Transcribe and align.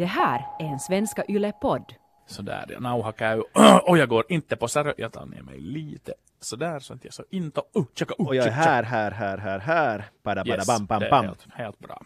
Det 0.00 0.06
här 0.06 0.46
är 0.58 0.64
en 0.64 0.80
Svenska 0.80 1.24
Yle-podd. 1.28 1.94
Sådär, 2.26 2.66
ja, 2.68 2.80
nauha 2.80 3.12
käy. 3.18 3.40
Och 3.82 3.98
jag 3.98 4.08
går 4.08 4.24
inte 4.28 4.56
på 4.56 4.68
särö. 4.68 4.92
Jag 4.96 5.12
tar 5.12 5.26
ner 5.26 5.42
mig 5.42 5.60
lite 5.60 6.14
sådär 6.40 6.78
så 6.78 6.94
att 6.94 7.04
jag 7.04 7.14
så 7.14 7.24
inte... 7.30 7.60
Uh, 7.76 7.84
tjaka, 7.94 8.14
uh, 8.20 8.26
Och 8.26 8.36
jag 8.36 8.46
är 8.46 8.50
här, 8.50 8.82
här, 8.82 9.10
här, 9.10 9.38
här, 9.38 9.58
här. 9.58 10.04
Bada, 10.22 10.44
bada, 10.44 10.56
Yes, 10.56 10.66
bam, 10.66 10.86
bam, 10.86 11.00
det 11.00 11.06
är 11.06 11.10
bam. 11.10 11.24
Helt, 11.24 11.46
helt 11.52 11.78
bra. 11.78 12.02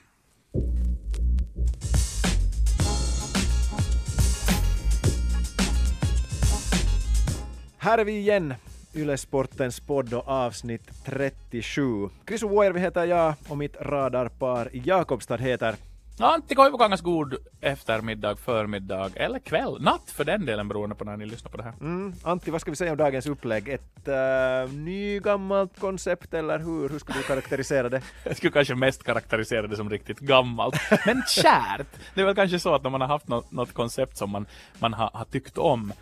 Här 7.79 7.98
är 7.98 8.04
vi 8.04 8.18
igen. 8.18 8.54
Yle 8.95 9.16
Sportens 9.16 9.80
podd 9.80 10.14
och 10.14 10.29
avsnitt 10.29 11.04
37. 11.04 12.08
Chris 12.29 12.42
Vuojärvi 12.42 12.80
heter 12.80 13.04
jag 13.04 13.34
och 13.48 13.58
mitt 13.58 13.76
radarpar 13.80 14.68
i 14.72 14.82
Jakobstad 14.84 15.36
heter 15.36 15.74
Antti 16.19 16.55
Koivukangas 16.55 17.01
god 17.01 17.35
eftermiddag, 17.61 18.37
förmiddag 18.37 19.11
eller 19.17 19.39
kväll, 19.39 19.82
natt 19.82 20.11
för 20.11 20.25
den 20.25 20.46
delen 20.46 20.68
beroende 20.68 20.96
på 20.96 21.05
när 21.05 21.17
ni 21.17 21.27
lyssnar 21.27 21.50
på 21.50 21.57
det 21.57 21.63
här. 21.63 21.72
mm, 21.81 22.14
Antti, 22.22 22.50
vad 22.50 22.61
ska 22.61 22.71
vi 22.71 22.77
säga 22.77 22.91
om 22.91 22.96
dagens 22.96 23.27
upplägg? 23.27 23.68
Ett 23.68 24.09
uh, 24.09 24.72
nygammalt 24.72 25.81
koncept 25.81 26.35
eller 26.35 26.58
hur? 26.58 26.89
Hur 26.89 26.99
skulle 26.99 27.19
du 27.19 27.25
karaktärisera 27.25 27.89
det? 27.89 28.03
Jag 28.25 28.36
skulle 28.36 28.53
kanske 28.53 28.75
mest 28.75 29.05
karaktärisera 29.05 29.67
det 29.67 29.77
som 29.77 29.91
riktigt 29.91 30.19
gammalt. 30.19 30.75
Men 31.07 31.22
kärt! 31.29 31.86
Det 32.14 32.20
är 32.20 32.25
väl 32.25 32.34
kanske 32.34 32.58
så 32.58 32.75
att 32.75 32.83
när 32.83 32.91
man 32.91 33.00
har 33.00 33.08
haft 33.08 33.28
något, 33.28 33.53
något 33.53 33.72
koncept 33.72 34.17
som 34.17 34.31
man, 34.31 34.47
man 34.78 34.94
har, 34.94 35.11
har 35.14 35.25
tyckt 35.25 35.58
om 35.58 35.92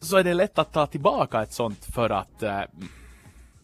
så 0.00 0.16
är 0.16 0.24
det 0.24 0.34
lätt 0.34 0.58
att 0.58 0.72
ta 0.72 0.86
tillbaka 0.86 1.42
ett 1.42 1.52
sånt 1.52 1.84
för 1.94 2.10
att 2.10 2.42
eh, 2.42 2.60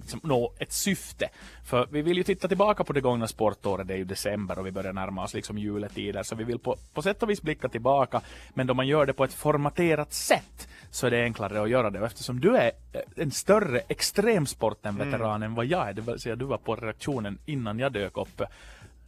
liksom 0.09 0.29
nå 0.29 0.53
ett 0.59 0.73
syfte. 0.73 1.29
För 1.65 1.89
vi 1.91 2.03
vill 2.03 2.17
ju 2.17 2.23
titta 2.23 2.49
tillbaka 2.49 2.85
på 2.85 2.93
det 2.93 3.01
gångna 3.01 3.29
sportåret, 3.29 3.89
det 3.89 3.95
är 3.95 3.99
ju 3.99 4.05
december 4.05 4.59
och 4.59 4.67
vi 4.67 4.73
börjar 4.73 4.93
närma 4.93 5.25
oss 5.25 5.35
liksom 5.35 5.59
juletider, 5.59 6.23
så 6.23 6.35
vi 6.37 6.45
vill 6.45 6.59
på, 6.59 6.77
på 6.95 7.03
sätt 7.03 7.23
och 7.23 7.31
vis 7.31 7.43
blicka 7.43 7.69
tillbaka, 7.69 8.21
men 8.55 8.67
då 8.67 8.75
man 8.75 8.87
gör 8.87 9.07
det 9.07 9.13
på 9.13 9.25
ett 9.25 9.33
formaterat 9.33 10.13
sätt 10.13 10.69
så 10.91 11.07
är 11.07 11.11
det 11.11 11.23
enklare 11.23 11.63
att 11.63 11.71
göra 11.71 11.91
det. 11.91 12.01
Och 12.01 12.07
eftersom 12.07 12.41
du 12.41 12.57
är 12.57 12.71
eh, 12.93 13.01
en 13.17 13.31
större 13.31 13.81
extremsporten-veteran 13.89 15.43
än 15.43 15.55
vad 15.55 15.67
jag 15.67 15.89
är, 15.89 15.93
det 15.93 16.03
vill 16.03 16.19
säga 16.19 16.37
du 16.37 16.45
var 16.45 16.59
på 16.59 16.77
redaktionen 16.77 17.39
innan 17.47 17.79
jag 17.79 17.93
dök 17.93 18.17
upp 18.17 18.41
eh, 18.41 18.47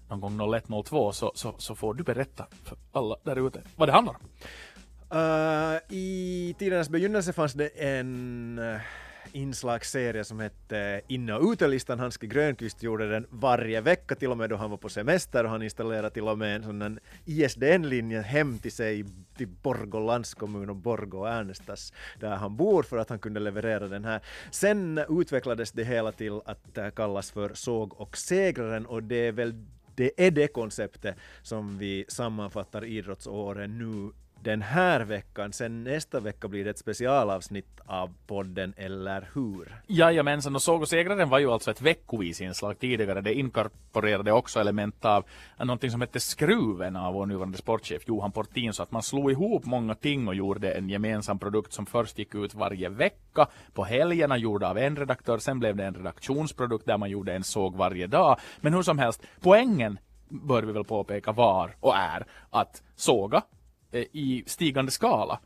någon 0.08 0.20
gång 0.20 0.40
01.02 0.40 1.12
så, 1.12 1.32
så, 1.34 1.54
så 1.58 1.74
får 1.74 1.94
du 1.94 2.02
berätta 2.02 2.46
för 2.64 2.76
alla 2.92 3.16
där 3.22 3.46
ute 3.46 3.62
vad 3.76 3.88
det 3.88 3.92
handlar 3.92 4.14
om. 4.14 4.20
Uh, 5.12 5.78
I 5.88 6.54
tidernas 6.58 6.88
begynnelse 6.88 7.32
fanns 7.32 7.52
det 7.52 7.68
en 7.68 8.60
inslagsserie 9.32 10.24
som 10.24 10.40
hette 10.40 11.00
Inne 11.08 11.34
och 11.34 11.52
utelistan. 11.52 11.98
Hanske 11.98 12.26
Grönqvist 12.26 12.82
gjorde 12.82 13.10
den 13.10 13.26
varje 13.30 13.80
vecka, 13.80 14.14
till 14.14 14.30
och 14.30 14.38
med 14.38 14.50
då 14.50 14.56
han 14.56 14.70
var 14.70 14.76
på 14.76 14.88
semester 14.88 15.44
och 15.44 15.50
han 15.50 15.62
installerade 15.62 16.10
till 16.10 16.28
och 16.28 16.38
med 16.38 16.56
en 16.56 16.62
sån 16.62 16.98
ISDN-linje 17.24 18.20
hem 18.20 18.58
till 18.58 18.72
sig 18.72 19.04
till 19.36 19.48
Borgå 19.48 20.00
landskommun 20.00 20.70
och 20.70 20.76
Borgå 20.76 21.18
och 21.18 21.28
Ernestas 21.28 21.92
där 22.20 22.36
han 22.36 22.56
bor 22.56 22.82
för 22.82 22.98
att 22.98 23.08
han 23.08 23.18
kunde 23.18 23.40
leverera 23.40 23.88
den 23.88 24.04
här. 24.04 24.20
Sen 24.50 25.00
utvecklades 25.08 25.72
det 25.72 25.84
hela 25.84 26.12
till 26.12 26.40
att 26.44 26.94
kallas 26.94 27.30
för 27.30 27.54
Såg 27.54 28.00
och 28.00 28.16
segraren 28.16 28.86
och 28.86 29.02
det 29.02 29.26
är 29.26 29.32
väl 29.32 29.54
det 29.94 30.26
är 30.26 30.30
det 30.30 30.48
konceptet 30.48 31.16
som 31.42 31.78
vi 31.78 32.04
sammanfattar 32.08 32.84
idrottsåren 32.84 33.78
nu 33.78 34.12
den 34.42 34.62
här 34.62 35.00
veckan. 35.00 35.52
Sen 35.52 35.84
nästa 35.84 36.20
vecka 36.20 36.48
blir 36.48 36.64
det 36.64 36.70
ett 36.70 36.78
specialavsnitt 36.78 37.80
av 37.86 38.14
podden, 38.26 38.74
eller 38.76 39.28
hur? 39.34 39.82
Jajamensan, 39.86 40.54
och 40.54 40.62
Såg 40.62 40.82
och 40.82 40.88
segraren 40.88 41.28
var 41.28 41.38
ju 41.38 41.50
alltså 41.50 41.70
ett 41.70 41.80
veckovis 41.80 42.40
inslag 42.40 42.78
tidigare. 42.78 43.20
Det 43.20 43.34
inkorporerade 43.34 44.32
också 44.32 44.60
element 44.60 45.04
av 45.04 45.24
någonting 45.58 45.90
som 45.90 46.00
hette 46.00 46.20
Skruven 46.20 46.96
av 46.96 47.14
vår 47.14 47.26
nuvarande 47.26 47.58
sportchef 47.58 48.02
Johan 48.06 48.32
Portin, 48.32 48.72
så 48.72 48.82
att 48.82 48.92
man 48.92 49.02
slog 49.02 49.30
ihop 49.30 49.64
många 49.64 49.94
ting 49.94 50.28
och 50.28 50.34
gjorde 50.34 50.72
en 50.72 50.88
gemensam 50.88 51.38
produkt 51.38 51.72
som 51.72 51.86
först 51.86 52.18
gick 52.18 52.34
ut 52.34 52.54
varje 52.54 52.88
vecka 52.88 53.46
på 53.74 53.84
helgerna, 53.84 54.36
gjord 54.36 54.64
av 54.64 54.78
en 54.78 54.96
redaktör, 54.96 55.38
sen 55.38 55.58
blev 55.58 55.76
det 55.76 55.84
en 55.84 55.94
redaktionsprodukt 55.94 56.86
där 56.86 56.98
man 56.98 57.10
gjorde 57.10 57.34
en 57.34 57.44
såg 57.44 57.76
varje 57.76 58.06
dag. 58.06 58.38
Men 58.60 58.74
hur 58.74 58.82
som 58.82 58.98
helst, 58.98 59.22
poängen 59.40 59.98
bör 60.28 60.62
vi 60.62 60.72
väl 60.72 60.84
påpeka 60.84 61.32
var 61.32 61.74
och 61.80 61.96
är 61.96 62.26
att 62.50 62.82
såga 62.96 63.42
i 63.92 64.44
stigande 64.46 64.90
skala. 64.90 65.40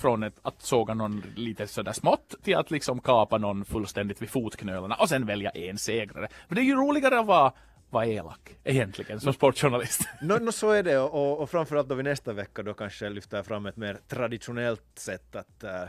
Från 0.00 0.22
ett, 0.22 0.38
att 0.42 0.62
såga 0.62 0.94
någon 0.94 1.22
lite 1.36 1.66
sådär 1.66 1.92
smått 1.92 2.34
till 2.42 2.56
att 2.56 2.70
liksom 2.70 3.00
kapa 3.00 3.38
någon 3.38 3.64
fullständigt 3.64 4.22
vid 4.22 4.30
fotknölarna 4.30 4.94
och 4.94 5.08
sen 5.08 5.26
välja 5.26 5.50
en 5.50 5.78
segrare. 5.78 6.28
För 6.48 6.54
det 6.54 6.60
är 6.60 6.64
ju 6.64 6.74
roligare 6.74 7.20
att 7.20 7.26
vara, 7.26 7.52
vara 7.92 8.06
elak 8.06 8.56
egentligen 8.64 9.20
som 9.20 9.32
sportjournalist. 9.32 10.08
Nå, 10.20 10.38
nå, 10.38 10.52
så 10.52 10.70
är 10.70 10.82
det 10.82 10.98
och, 10.98 11.40
och 11.40 11.50
framförallt 11.50 11.88
då 11.88 11.94
vi 11.94 12.02
nästa 12.02 12.32
vecka 12.32 12.62
då 12.62 12.74
kanske 12.74 13.08
lyfter 13.08 13.42
fram 13.42 13.66
ett 13.66 13.76
mer 13.76 13.98
traditionellt 14.08 14.82
sätt 14.94 15.36
att 15.36 15.64
äh, 15.64 15.82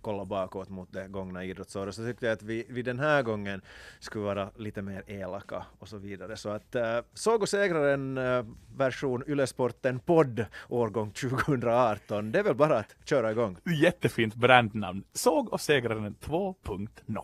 kolla 0.00 0.24
bakåt 0.24 0.68
mot 0.68 0.92
det 0.92 1.08
gångna 1.08 1.44
idrottsåret 1.44 1.94
så 1.94 2.04
tyckte 2.04 2.26
jag 2.26 2.32
att 2.32 2.42
vi, 2.42 2.66
vi 2.68 2.82
den 2.82 2.98
här 2.98 3.22
gången 3.22 3.60
skulle 4.00 4.24
vara 4.24 4.50
lite 4.56 4.82
mer 4.82 5.02
elaka 5.06 5.66
och 5.78 5.88
så 5.88 5.96
vidare. 5.98 6.36
Så 6.36 6.48
att 6.48 6.74
äh, 6.74 6.98
Såg 7.14 7.42
och 7.42 7.48
segraren 7.48 8.18
äh, 8.18 8.44
version 8.76 9.24
Ylesporten 9.26 10.00
podd 10.00 10.46
årgång 10.68 11.10
2018, 11.10 12.32
det 12.32 12.38
är 12.38 12.42
väl 12.42 12.54
bara 12.54 12.78
att 12.78 12.96
köra 13.04 13.30
igång. 13.30 13.56
Jättefint 13.82 14.34
brandnamn. 14.34 15.04
Såg 15.12 15.52
och 15.52 15.60
segraren 15.60 16.16
2.0. 16.20 17.22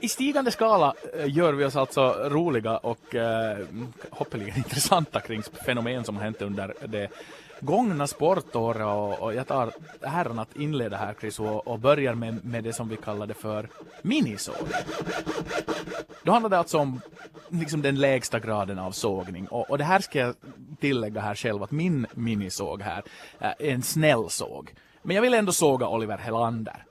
I 0.00 0.08
stigande 0.08 0.50
skala 0.50 0.94
eh, 1.18 1.36
gör 1.36 1.52
vi 1.52 1.64
oss 1.64 1.76
alltså 1.76 2.28
roliga 2.28 2.76
och 2.76 3.14
eh, 3.14 3.66
hoppeligen 4.10 4.56
intressanta 4.56 5.20
kring 5.20 5.42
fenomen 5.42 6.04
som 6.04 6.16
har 6.16 6.22
hänt 6.22 6.42
under 6.42 6.74
det 6.86 7.08
gångna 7.60 8.06
sportåret 8.06 8.82
och, 8.82 9.22
och 9.22 9.34
jag 9.34 9.46
tar 9.46 9.72
äran 10.00 10.38
att 10.38 10.56
inleda 10.56 10.96
här 10.96 11.14
Chris 11.20 11.40
och, 11.40 11.68
och 11.68 11.78
börjar 11.78 12.14
med, 12.14 12.44
med 12.44 12.64
det 12.64 12.72
som 12.72 12.88
vi 12.88 12.96
kallade 12.96 13.34
för 13.34 13.68
minisåg. 14.02 14.54
Då 16.22 16.32
handlar 16.32 16.50
det 16.50 16.58
alltså 16.58 16.78
om 16.78 17.00
liksom 17.48 17.82
den 17.82 18.00
lägsta 18.00 18.38
graden 18.38 18.78
av 18.78 18.92
sågning 18.92 19.48
och, 19.48 19.70
och 19.70 19.78
det 19.78 19.84
här 19.84 20.00
ska 20.00 20.18
jag 20.18 20.34
tillägga 20.80 21.20
här 21.20 21.34
själv 21.34 21.62
att 21.62 21.70
min 21.70 22.06
minisåg 22.14 22.82
här 22.82 23.02
är 23.38 23.54
en 23.58 23.82
snäll 23.82 24.30
såg. 24.30 24.74
Men 25.02 25.16
jag 25.16 25.22
vill 25.22 25.34
ändå 25.34 25.52
såga 25.52 25.88
Oliver 25.88 26.18
Helander. 26.18 26.85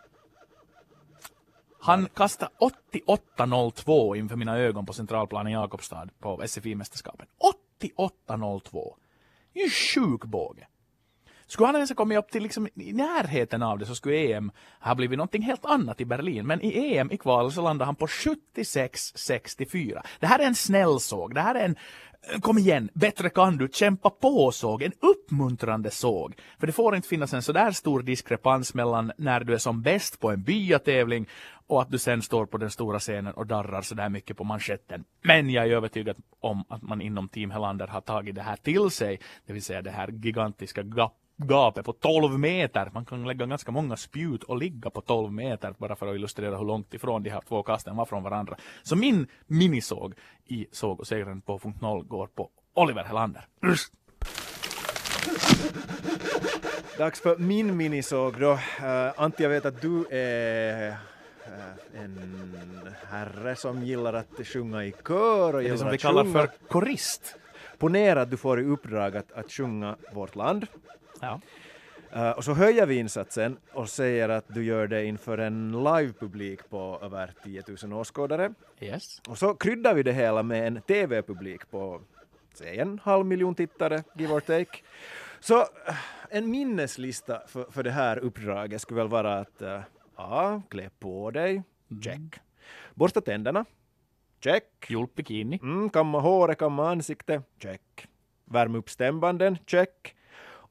Han 1.85 2.07
kastade 2.15 2.51
88.02 3.07 4.15
inför 4.15 4.35
mina 4.35 4.57
ögon 4.57 4.85
på 4.85 4.93
Centralplan 4.93 5.47
i 5.47 5.51
Jakobstad 5.51 6.09
på 6.19 6.41
SFI-mästerskapen. 6.41 7.25
88.02! 7.81 8.95
Det 9.53 9.59
är 9.59 9.63
ju 9.63 9.69
sjuk 9.69 10.23
båge. 10.23 10.67
Skulle 11.47 11.67
han 11.67 11.75
ens 11.75 11.89
ha 11.89 11.95
kommit 11.95 12.17
upp 12.17 12.31
till 12.31 12.43
liksom 12.43 12.67
i 12.67 12.93
närheten 12.93 13.63
av 13.63 13.79
det 13.79 13.85
så 13.85 13.95
skulle 13.95 14.33
EM 14.33 14.51
ha 14.79 14.95
blivit 14.95 15.17
någonting 15.17 15.41
helt 15.41 15.65
annat 15.65 16.01
i 16.01 16.05
Berlin. 16.05 16.47
Men 16.47 16.61
i 16.61 16.97
EM 16.97 17.11
i 17.11 17.17
kval 17.17 17.51
så 17.51 17.61
landade 17.61 17.85
han 17.85 17.95
på 17.95 18.07
76-64. 18.07 20.01
Det 20.19 20.27
här 20.27 20.39
är 20.39 20.45
en 20.45 20.55
snäll 20.55 20.99
såg. 20.99 21.33
Det 21.33 21.41
här 21.41 21.55
är 21.55 21.65
en 21.65 21.75
Eh, 22.33 22.39
kom 22.39 22.57
igen, 22.57 22.89
bättre 22.93 23.29
kan 23.29 23.57
du, 23.57 23.69
kämpa 23.73 24.09
på 24.09 24.51
såg, 24.51 24.83
en 24.83 24.91
uppmuntrande 24.99 25.91
såg. 25.91 26.35
För 26.59 26.67
det 26.67 26.73
får 26.73 26.95
inte 26.95 27.07
finnas 27.07 27.33
en 27.33 27.41
sådär 27.41 27.71
stor 27.71 28.01
diskrepans 28.01 28.73
mellan 28.73 29.11
när 29.17 29.39
du 29.39 29.53
är 29.53 29.57
som 29.57 29.81
bäst 29.81 30.19
på 30.19 30.31
en 30.31 30.43
byatävling 30.43 31.27
och 31.67 31.81
att 31.81 31.91
du 31.91 31.97
sen 31.97 32.21
står 32.21 32.45
på 32.45 32.57
den 32.57 32.71
stora 32.71 32.99
scenen 32.99 33.33
och 33.33 33.47
darrar 33.47 33.81
sådär 33.81 34.09
mycket 34.09 34.37
på 34.37 34.43
manschetten. 34.43 35.03
Men 35.21 35.49
jag 35.49 35.67
är 35.67 35.71
övertygad 35.71 36.15
om 36.39 36.63
att 36.69 36.81
man 36.81 37.01
inom 37.01 37.29
Team 37.29 37.51
Helander 37.51 37.87
har 37.87 38.01
tagit 38.01 38.35
det 38.35 38.41
här 38.41 38.55
till 38.55 38.89
sig, 38.89 39.19
det 39.45 39.53
vill 39.53 39.63
säga 39.63 39.81
det 39.81 39.91
här 39.91 40.09
gigantiska 40.11 40.81
gap 40.83 41.13
gapet 41.37 41.85
på 41.85 41.93
12 41.93 42.39
meter. 42.39 42.89
Man 42.93 43.05
kan 43.05 43.27
lägga 43.27 43.45
ganska 43.45 43.71
många 43.71 43.97
spjut 43.97 44.43
och 44.43 44.57
ligga 44.57 44.89
på 44.89 45.01
12 45.01 45.31
meter 45.31 45.75
bara 45.77 45.95
för 45.95 46.07
att 46.07 46.15
illustrera 46.15 46.57
hur 46.57 46.65
långt 46.65 46.93
ifrån 46.93 47.23
de 47.23 47.29
här 47.29 47.41
två 47.47 47.63
kasten 47.63 47.95
var 47.95 48.05
från 48.05 48.23
varandra. 48.23 48.57
Så 48.83 48.95
min 48.95 49.27
minisåg 49.47 50.13
i 50.45 50.67
såg 50.71 50.99
och 50.99 51.07
segraren 51.07 51.41
2.0 51.41 52.03
går 52.03 52.27
på 52.27 52.49
Oliver 52.73 53.03
Helander. 53.03 53.47
Dags 56.97 57.21
för 57.21 57.37
min 57.37 57.77
minisåg 57.77 58.39
då. 58.39 58.51
Uh, 58.51 58.59
Antti, 59.17 59.43
jag 59.43 59.49
vet 59.49 59.65
att 59.65 59.81
du 59.81 60.05
är 60.11 60.89
uh, 60.89 60.95
en 61.93 62.89
herre 63.09 63.55
som 63.55 63.83
gillar 63.83 64.13
att 64.13 64.47
sjunga 64.47 64.85
i 64.85 64.93
kör 65.07 65.53
och 65.53 65.59
Det 65.59 65.63
gillar 65.63 65.77
som 65.77 65.89
vi 65.89 65.97
kallar 65.97 66.23
sjunga. 66.23 66.39
för 66.39 66.49
korist. 66.67 67.35
Ponera 67.77 68.21
att 68.21 68.31
du 68.31 68.37
får 68.37 68.59
i 68.61 68.63
uppdrag 68.63 69.17
att, 69.17 69.31
att 69.31 69.51
sjunga 69.51 69.95
vårt 70.13 70.35
land. 70.35 70.67
Ja. 71.25 71.39
Uh, 72.15 72.29
och 72.29 72.43
så 72.43 72.53
höjer 72.53 72.85
vi 72.85 72.95
insatsen 72.95 73.57
och 73.73 73.89
säger 73.89 74.29
att 74.29 74.45
du 74.47 74.63
gör 74.63 74.87
det 74.87 75.05
inför 75.05 75.37
en 75.37 75.83
livepublik 75.83 76.69
på 76.69 76.99
över 77.01 77.33
10 77.43 77.63
000 77.83 77.93
åskådare. 77.93 78.53
Yes. 78.79 79.21
Och 79.27 79.37
så 79.37 79.53
kryddar 79.53 79.93
vi 79.93 80.03
det 80.03 80.13
hela 80.13 80.43
med 80.43 80.67
en 80.67 80.81
TV-publik 80.81 81.71
på 81.71 82.01
säg 82.53 82.79
en 82.79 82.99
halv 83.03 83.25
miljon 83.25 83.55
tittare, 83.55 84.03
give 84.15 84.33
or 84.33 84.39
take. 84.39 84.79
Så 85.39 85.59
eh, 85.59 85.95
en 86.29 86.51
minneslista 86.51 87.41
för, 87.47 87.65
för 87.71 87.83
det 87.83 87.91
här 87.91 88.17
uppdraget 88.17 88.81
skulle 88.81 88.99
väl 88.99 89.07
vara 89.07 89.39
att 89.39 89.61
uh, 89.61 89.79
ja, 90.17 90.61
klä 90.69 90.89
på 90.99 91.31
dig, 91.31 91.63
check. 92.03 92.39
Borsta 92.93 93.21
tänderna, 93.21 93.65
check. 94.39 94.63
Julbikini. 94.87 95.59
Mm, 95.61 95.89
kamma 95.89 96.19
håret, 96.19 96.57
kamma 96.57 96.89
ansikte, 96.89 97.41
check. 97.59 98.07
värma 98.45 98.77
upp 98.77 98.89
stämbanden, 98.89 99.57
check. 99.65 100.15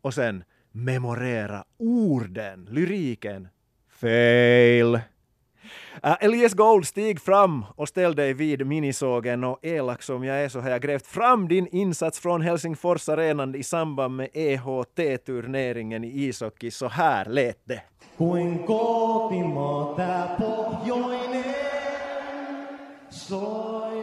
Och 0.04 0.14
sen 0.14 0.44
memorera 0.72 1.64
orden, 1.78 2.68
lyriken, 2.70 3.48
fail. 4.00 4.94
Uh, 4.94 6.16
Elias 6.20 6.54
Gold, 6.54 6.86
stig 6.86 7.20
fram 7.20 7.64
och 7.76 7.88
ställ 7.88 8.14
dig 8.14 8.34
vid 8.34 8.66
minisågen 8.66 9.44
och 9.44 9.58
elak 9.62 10.02
som 10.02 10.24
jag 10.24 10.44
är 10.44 10.48
så 10.48 10.60
har 10.60 10.70
jag 10.70 10.82
grävt 10.82 11.06
fram 11.06 11.48
din 11.48 11.66
insats 11.66 12.18
från 12.20 12.40
Helsingfors 12.40 13.08
arenan 13.08 13.54
i 13.54 13.62
samband 13.62 14.16
med 14.16 14.28
EHT-turneringen 14.32 16.04
i 16.04 16.24
ishockey. 16.24 16.70
Så 16.70 16.88
här 16.88 17.24
lät 17.24 17.60
det. 17.64 17.82
Kuin 18.18 18.58
kotimaa 18.66 19.94
tää 19.96 20.36
pohjoinen, 20.38 21.44
soi 23.10 23.94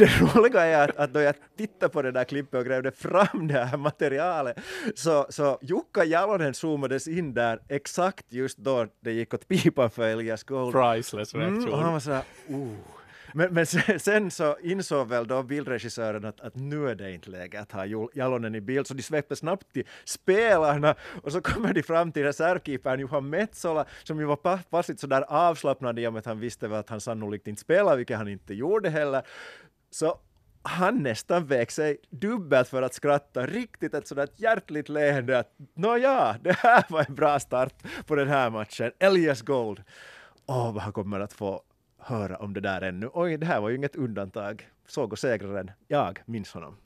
det 0.00 0.20
roliga 0.20 0.60
är 0.62 0.88
att, 0.88 0.96
att 0.96 1.12
då 1.12 1.20
jag 1.20 1.34
tittade 1.58 1.92
på 1.92 2.02
det 2.02 2.12
där 2.12 2.24
klippet 2.24 2.54
och 2.60 2.66
grävde 2.66 2.90
fram 2.92 3.48
det 3.48 3.64
här 3.64 3.76
materialet 3.76 4.58
så, 4.94 5.26
så 5.28 5.58
Jukka 5.62 6.04
Jalonen 6.04 6.54
zoomades 6.54 7.08
in 7.08 7.34
där 7.34 7.60
exakt 7.68 8.26
just 8.32 8.58
då 8.58 8.86
det 9.00 9.12
gick 9.12 9.34
åt 9.34 9.48
pipan 9.48 9.90
för 9.90 10.02
Elias 10.08 10.44
Gold. 10.44 10.72
Priceless 10.74 11.34
Mm, 11.34 11.46
reaktion. 11.54 11.72
och 11.74 11.78
han 11.78 11.92
var 11.92 12.00
sådär, 12.00 12.22
oh. 12.48 12.68
Men, 13.34 13.54
men 13.54 13.66
sen, 13.66 14.00
sen 14.00 14.30
så 14.30 14.56
insåg 14.62 15.08
väl 15.08 15.26
då 15.26 15.42
bildregissören 15.42 16.24
att, 16.24 16.40
att 16.40 16.54
nu 16.56 16.88
är 16.88 16.94
det 16.94 17.12
inte 17.12 17.30
läge 17.30 17.60
att 17.60 17.72
ha 17.72 17.84
Jalonen 18.14 18.54
i 18.54 18.60
bild, 18.60 18.86
så 18.86 18.94
de 18.94 19.02
släpper 19.02 19.34
snabbt 19.34 19.72
till 19.72 19.86
spelarna 20.04 20.94
och 21.22 21.32
så 21.32 21.40
kommer 21.40 21.72
de 21.72 21.82
fram 21.82 22.12
till 22.12 22.22
reservkeepern 22.22 23.00
Johan 23.00 23.30
Metsola 23.30 23.84
som 24.02 24.18
ju 24.20 24.24
var 24.24 24.36
pa- 24.36 24.58
passligt 24.70 25.00
sådär 25.00 25.24
avslappnad 25.28 25.98
i 25.98 26.06
och 26.06 26.12
med 26.12 26.20
att 26.20 26.26
han 26.26 26.40
visste 26.40 26.68
väl 26.68 26.78
att 26.78 26.88
han 26.90 27.00
sannolikt 27.00 27.46
inte 27.46 27.60
spelar, 27.60 27.96
vilket 27.96 28.16
han 28.16 28.28
inte 28.28 28.54
gjorde 28.54 28.88
heller. 28.90 29.22
Så 29.90 30.18
han 30.62 31.02
nästan 31.02 31.46
vek 31.46 31.70
sig 31.70 31.96
dubbelt 32.10 32.68
för 32.68 32.82
att 32.82 32.94
skratta, 32.94 33.46
riktigt 33.46 33.94
ett 33.94 34.08
sådant 34.08 34.40
hjärtligt 34.40 34.88
leende 34.88 35.38
att 35.38 35.54
nåja, 35.74 36.36
det 36.42 36.56
här 36.58 36.84
var 36.88 37.04
en 37.08 37.14
bra 37.14 37.40
start 37.40 37.74
på 38.06 38.14
den 38.14 38.28
här 38.28 38.50
matchen. 38.50 38.92
Elias 38.98 39.42
Gold. 39.42 39.82
Åh, 40.46 40.72
vad 40.72 40.82
han 40.82 40.92
kommer 40.92 41.20
att 41.20 41.32
få 41.32 41.62
höra 41.98 42.36
om 42.36 42.54
det 42.54 42.60
där 42.60 42.82
ännu. 42.82 43.10
Oj, 43.12 43.36
det 43.36 43.46
här 43.46 43.60
var 43.60 43.68
ju 43.68 43.76
inget 43.76 43.96
undantag. 43.96 44.68
Såg 44.86 45.12
och 45.12 45.18
segraren, 45.18 45.70
jag 45.88 46.22
minns 46.26 46.52
honom. 46.52 46.76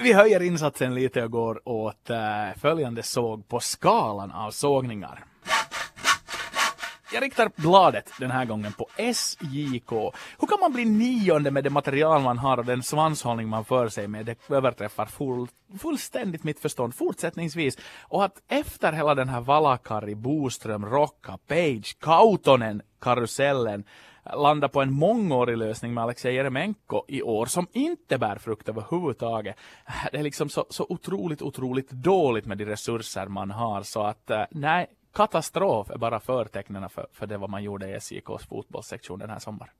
Vi 0.00 0.12
höjer 0.12 0.42
insatsen 0.42 0.94
lite 0.94 1.24
och 1.24 1.30
går 1.30 1.68
åt 1.68 2.10
äh, 2.10 2.18
följande 2.56 3.02
såg 3.02 3.48
på 3.48 3.60
skalan 3.60 4.30
av 4.30 4.50
sågningar. 4.50 5.24
Jag 7.12 7.22
riktar 7.22 7.50
bladet 7.56 8.12
den 8.18 8.30
här 8.30 8.44
gången 8.44 8.72
på 8.72 8.86
SJK. 8.96 9.90
Hur 10.38 10.46
kan 10.48 10.60
man 10.60 10.72
bli 10.72 10.84
nionde 10.84 11.50
med 11.50 11.64
det 11.64 11.70
material 11.70 12.22
man 12.22 12.38
har 12.38 12.58
och 12.58 12.64
den 12.64 12.82
svanshållning 12.82 13.48
man 13.48 13.64
för 13.64 13.88
sig 13.88 14.08
med? 14.08 14.26
Det 14.26 14.50
överträffar 14.50 15.06
full, 15.06 15.46
fullständigt 15.78 16.44
mitt 16.44 16.60
förstånd 16.60 16.94
fortsättningsvis. 16.94 17.78
Och 18.02 18.24
att 18.24 18.42
efter 18.48 18.92
hela 18.92 19.14
den 19.14 19.28
här 19.28 19.40
Valakari, 19.40 20.14
Boström, 20.14 20.86
Rocka, 20.86 21.38
Page, 21.46 21.96
Kautonen 22.00 22.82
karusellen 23.00 23.84
landa 24.36 24.68
på 24.68 24.82
en 24.82 24.92
mångårig 24.92 25.56
lösning 25.56 25.94
med 25.94 26.04
Alexej 26.04 26.34
Jeremenko 26.34 27.04
i 27.08 27.22
år 27.22 27.46
som 27.46 27.66
inte 27.72 28.18
bär 28.18 28.38
frukt 28.38 28.68
överhuvudtaget. 28.68 29.56
Det 30.12 30.18
är 30.18 30.22
liksom 30.22 30.48
så, 30.48 30.66
så 30.70 30.86
otroligt, 30.88 31.42
otroligt 31.42 31.90
dåligt 31.90 32.46
med 32.46 32.58
de 32.58 32.64
resurser 32.64 33.26
man 33.26 33.50
har 33.50 33.82
så 33.82 34.02
att 34.02 34.30
eh, 34.30 34.44
nej, 34.50 34.86
katastrof 35.12 35.90
är 35.90 35.98
bara 35.98 36.20
förtecknen 36.20 36.88
för, 36.88 37.06
för 37.12 37.26
det 37.26 37.38
vad 37.38 37.50
man 37.50 37.62
gjorde 37.62 37.88
i 37.88 37.92
SJKs 37.92 38.46
fotbollssektion 38.46 39.18
den 39.18 39.30
här 39.30 39.38
sommaren. 39.38 39.72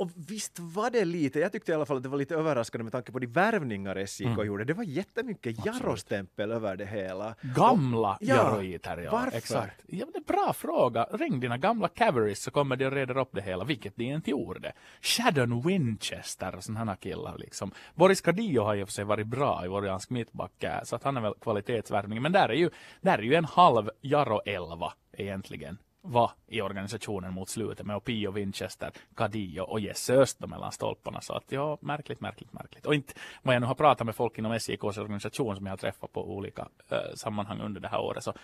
Och 0.00 0.10
visst 0.14 0.58
var 0.58 0.90
det 0.90 1.04
lite, 1.04 1.38
jag 1.38 1.52
tyckte 1.52 1.72
i 1.72 1.74
alla 1.74 1.86
fall 1.86 1.96
att 1.96 2.02
det 2.02 2.08
var 2.08 2.18
lite 2.18 2.34
överraskande 2.34 2.82
med 2.82 2.92
tanke 2.92 3.12
på 3.12 3.18
de 3.18 3.26
värvningar 3.26 4.06
SJK 4.06 4.44
gjorde. 4.44 4.64
Det 4.64 4.74
var 4.74 4.84
jättemycket 4.84 5.66
Jarro-stämpel 5.66 6.50
över 6.50 6.76
det 6.76 6.86
hela. 6.86 7.34
Gamla 7.40 8.18
ja, 8.20 8.34
jaroiter, 8.34 8.98
ja. 8.98 9.10
varför? 9.12 9.38
Exakt. 9.38 9.84
Ja, 9.86 10.06
det 10.12 10.18
är 10.18 10.22
bra 10.22 10.52
fråga. 10.52 11.04
Ring 11.04 11.40
dina 11.40 11.58
gamla 11.58 11.88
cavalries 11.88 12.42
så 12.42 12.50
kommer 12.50 12.76
de 12.76 12.86
att 12.86 12.92
reda 12.92 13.20
upp 13.20 13.28
det 13.32 13.42
hela, 13.42 13.64
vilket 13.64 13.96
de 13.96 14.04
inte 14.04 14.30
gjorde. 14.30 14.72
Shadow 15.00 15.64
Winchester 15.66 16.54
och 16.54 16.64
sådana 16.64 16.96
killar 16.96 17.38
liksom. 17.38 17.72
Boris 17.94 18.20
Kadillo 18.20 18.62
har 18.62 18.74
ju 18.74 18.86
för 18.86 18.92
sig 18.92 19.04
varit 19.04 19.26
bra 19.26 19.64
i 19.64 19.68
Voriansk 19.68 20.10
mittback, 20.10 20.64
eh, 20.64 20.82
så 20.84 20.96
att 20.96 21.04
han 21.04 21.16
är 21.16 21.20
väl 21.20 21.34
kvalitetsvärvning. 21.40 22.22
Men 22.22 22.32
där 22.32 22.48
är 22.48 22.54
ju, 22.54 22.70
där 23.00 23.18
är 23.18 23.22
ju 23.22 23.34
en 23.34 23.44
halv 23.44 23.90
Jaro-elva 24.02 24.92
egentligen 25.12 25.78
var 26.02 26.30
i 26.46 26.60
organisationen 26.60 27.34
mot 27.34 27.48
slutet 27.48 27.86
med 27.86 27.96
Opio, 27.96 28.30
Winchester, 28.30 28.92
Kadio 29.14 29.60
och 29.60 29.80
Jesse 29.80 30.14
Öst 30.14 30.40
mellan 30.40 30.72
stolparna. 30.72 31.20
Så 31.20 31.32
att 31.32 31.52
ja, 31.52 31.78
märkligt, 31.80 32.20
märkligt, 32.20 32.52
märkligt. 32.52 32.86
Och 32.86 32.94
inte 32.94 33.14
vad 33.42 33.54
jag 33.54 33.60
nu 33.60 33.66
har 33.66 33.74
pratat 33.74 34.06
med 34.06 34.14
folk 34.14 34.38
inom 34.38 34.52
SJKs 34.52 34.98
organisation 34.98 35.56
som 35.56 35.66
jag 35.66 35.72
har 35.72 35.76
träffat 35.76 36.12
på 36.12 36.36
olika 36.36 36.68
äh, 36.88 36.98
sammanhang 37.14 37.60
under 37.60 37.80
det 37.80 37.88
här 37.88 38.00
året 38.00 38.24
så 38.24 38.34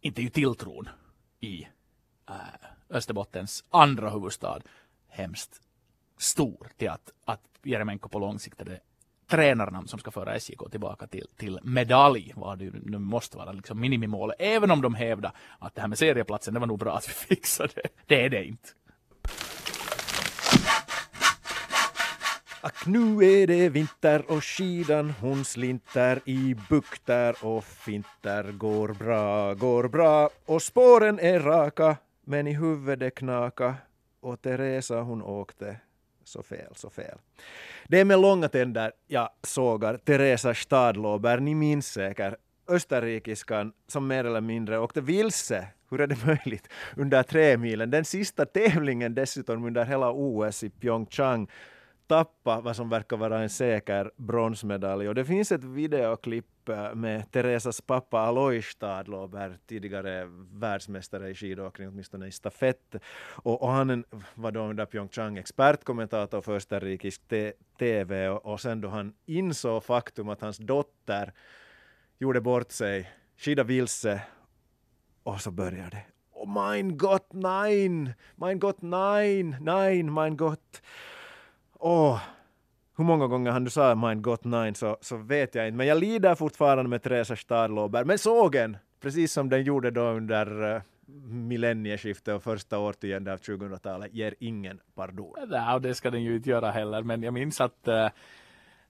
inte 0.00 0.20
är 0.20 0.22
ju 0.22 0.30
tilltron 0.30 0.88
i 1.40 1.68
äh, 2.28 2.34
Österbottens 2.90 3.64
andra 3.70 4.10
huvudstad 4.10 4.60
hemskt 5.08 5.60
stor 6.18 6.68
till 6.76 6.90
att, 6.90 7.12
att 7.24 7.40
Jeremenko 7.62 8.08
på 8.08 8.18
lång 8.18 8.38
sikt 8.38 8.60
är 8.60 8.64
det 8.64 8.80
tränarnamn 9.26 9.88
som 9.88 9.98
ska 9.98 10.10
föra 10.10 10.34
SJK 10.40 10.70
tillbaka 10.70 11.06
till, 11.06 11.26
till 11.36 11.58
medalj, 11.62 12.32
vad 12.36 12.58
det 12.58 12.70
nu 12.82 12.98
måste 12.98 13.36
vara 13.36 13.52
liksom 13.52 13.80
minimimålet, 13.80 14.36
även 14.38 14.70
om 14.70 14.82
de 14.82 14.94
hävdar 14.94 15.32
att 15.58 15.74
det 15.74 15.80
här 15.80 15.88
med 15.88 15.98
serieplatsen, 15.98 16.54
det 16.54 16.60
var 16.60 16.66
nog 16.66 16.78
bra 16.78 16.96
att 16.96 17.08
vi 17.08 17.12
fixade 17.34 17.72
det. 17.74 17.88
Det 18.06 18.24
är 18.24 18.28
det 18.28 18.44
inte. 18.44 18.68
Ack, 22.60 22.86
nu 22.86 23.24
är 23.24 23.46
det 23.46 23.68
vinter 23.68 24.30
och 24.30 24.44
skidan 24.44 25.14
hon 25.20 25.44
slinter 25.44 26.20
i 26.24 26.56
bukter 26.68 27.44
och 27.44 27.64
finter 27.64 28.52
går 28.52 28.88
bra, 28.88 29.54
går 29.54 29.88
bra 29.88 30.30
och 30.46 30.62
spåren 30.62 31.18
är 31.18 31.40
raka 31.40 31.96
men 32.24 32.46
i 32.46 32.52
huvudet 32.52 33.14
knaka 33.14 33.74
och 34.20 34.42
Teresa 34.42 35.00
hon 35.00 35.22
åkte 35.22 35.80
så 36.24 36.42
fel, 36.42 36.72
så 36.74 36.90
fel. 36.90 37.18
Det 37.88 38.00
är 38.00 38.04
med 38.04 38.20
långa 38.20 38.48
tänder 38.48 38.92
jag 39.06 39.28
sågar 39.42 39.96
Teresa 39.96 40.54
Stadlober, 40.54 41.38
ni 41.38 41.54
minns 41.54 41.92
säkert 41.92 42.34
österrikiskan 42.68 43.72
som 43.86 44.06
mer 44.06 44.24
eller 44.24 44.40
mindre 44.40 44.78
åkte 44.78 45.00
vilse. 45.00 45.68
Hur 45.90 46.00
är 46.00 46.06
det 46.06 46.26
möjligt? 46.26 46.68
Under 46.96 47.22
tre 47.22 47.56
milen. 47.56 47.90
Den 47.90 48.04
sista 48.04 48.46
tävlingen 48.46 49.14
dessutom 49.14 49.64
under 49.64 49.84
hela 49.84 50.12
OS 50.12 50.64
i 50.64 50.70
Pyeongchang 50.70 51.48
tappa 52.06 52.60
vad 52.60 52.76
som 52.76 52.88
verkar 52.88 53.16
vara 53.16 53.42
en 53.42 53.50
säker 53.50 54.10
bronsmedalj. 54.16 55.08
Och 55.08 55.14
det 55.14 55.24
finns 55.24 55.52
ett 55.52 55.64
videoklipp 55.64 56.68
eh, 56.68 56.94
med 56.94 57.30
Teresas 57.30 57.80
pappa 57.80 58.18
Alois 58.18 58.66
Stadlober, 58.66 59.58
tidigare 59.66 60.26
världsmästare 60.52 61.30
i 61.30 61.34
skidåkning, 61.34 61.88
åtminstone 61.88 62.26
i 62.26 62.32
stafett. 62.32 62.94
Och, 63.42 63.62
och 63.62 63.70
han 63.70 64.04
var 64.34 64.52
då 64.52 64.60
under 64.60 64.86
Pyeongchang 64.86 65.38
expertkommentator 65.38 66.40
för 66.40 66.56
österrikisk 66.56 67.22
TV 67.78 68.28
och, 68.28 68.46
och 68.46 68.60
sen 68.60 68.80
då 68.80 68.88
han 68.88 69.14
insåg 69.26 69.84
faktum 69.84 70.28
att 70.28 70.40
hans 70.40 70.58
dotter 70.58 71.32
gjorde 72.18 72.40
bort 72.40 72.72
sig, 72.72 73.10
skida 73.36 73.62
vilse 73.62 74.22
och 75.22 75.40
så 75.40 75.50
började 75.50 75.90
det. 75.90 76.04
Oh 76.32 76.68
mein 76.68 76.98
Gott, 76.98 77.32
nein! 77.32 78.12
Mein 78.36 78.58
Gott, 78.58 78.82
nein! 78.82 79.56
Nein, 79.60 80.14
mein 80.14 80.36
Gott! 80.36 80.82
Åh, 81.86 82.20
hur 82.96 83.04
många 83.04 83.26
gånger 83.26 83.50
han 83.50 83.64
nu 83.64 83.70
sa 83.70 83.94
Mein 83.94 84.22
Gott 84.22 84.44
nein 84.44 84.74
så, 84.74 84.96
så 85.00 85.16
vet 85.16 85.54
jag 85.54 85.66
inte. 85.68 85.76
Men 85.76 85.86
jag 85.86 85.98
lider 85.98 86.34
fortfarande 86.34 86.88
med 86.88 87.02
Teresa 87.02 87.36
Stadlober. 87.36 88.04
Men 88.04 88.18
sågen, 88.18 88.76
precis 89.00 89.32
som 89.32 89.48
den 89.48 89.62
gjorde 89.62 89.90
då 89.90 90.02
under 90.02 90.74
uh, 90.74 90.82
millennieskiftet 91.26 92.34
och 92.34 92.42
första 92.42 92.78
årtiondet 92.78 93.32
av 93.32 93.38
2000-talet, 93.38 94.14
ger 94.14 94.34
ingen 94.38 94.80
pardon. 94.94 95.34
Ja, 95.50 95.78
det 95.78 95.94
ska 95.94 96.10
den 96.10 96.22
ju 96.22 96.36
inte 96.36 96.50
göra 96.50 96.70
heller, 96.70 97.02
men 97.02 97.22
jag 97.22 97.34
minns 97.34 97.60
att 97.60 97.88
eh, 97.88 98.08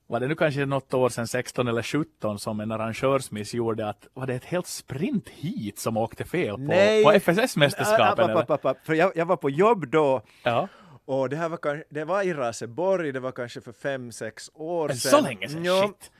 var 0.06 0.20
det 0.20 0.28
nu 0.28 0.34
kanske 0.34 0.66
något 0.66 0.94
år 0.94 1.08
sedan, 1.08 1.26
16 1.26 1.68
eller 1.68 1.82
17, 1.82 2.38
som 2.38 2.60
en 2.60 2.72
arrangörsmiss 2.72 3.54
gjorde 3.54 3.88
att 3.88 4.08
var 4.14 4.26
det 4.26 4.34
ett 4.34 4.44
helt 4.44 4.66
sprint 4.66 5.28
hit 5.28 5.78
som 5.78 5.96
åkte 5.96 6.24
fel 6.24 6.56
på, 6.56 6.66
på 7.04 7.12
FSS-mästerskapen? 7.12 8.44
App. 8.48 8.86
För 8.86 8.94
jag, 8.94 9.12
jag 9.14 9.26
var 9.26 9.36
på 9.36 9.50
jobb 9.50 9.88
då 9.88 10.22
Ja. 10.42 10.68
Och 11.04 11.28
det 11.28 11.36
här 11.36 11.48
var, 11.48 11.56
kanske- 11.56 11.86
det 11.90 12.04
var 12.04 12.22
i 12.22 12.34
Raseborg, 12.34 13.12
det 13.12 13.20
var 13.20 13.32
kanske 13.32 13.60
för 13.60 13.72
fem, 13.72 14.12
sex 14.12 14.50
år 14.54 14.88
sedan. 14.88 14.96
så 14.96 15.20
länge 15.20 15.48
sedan? 15.48 15.64
Ja. 15.64 15.82
Shit. 15.86 16.10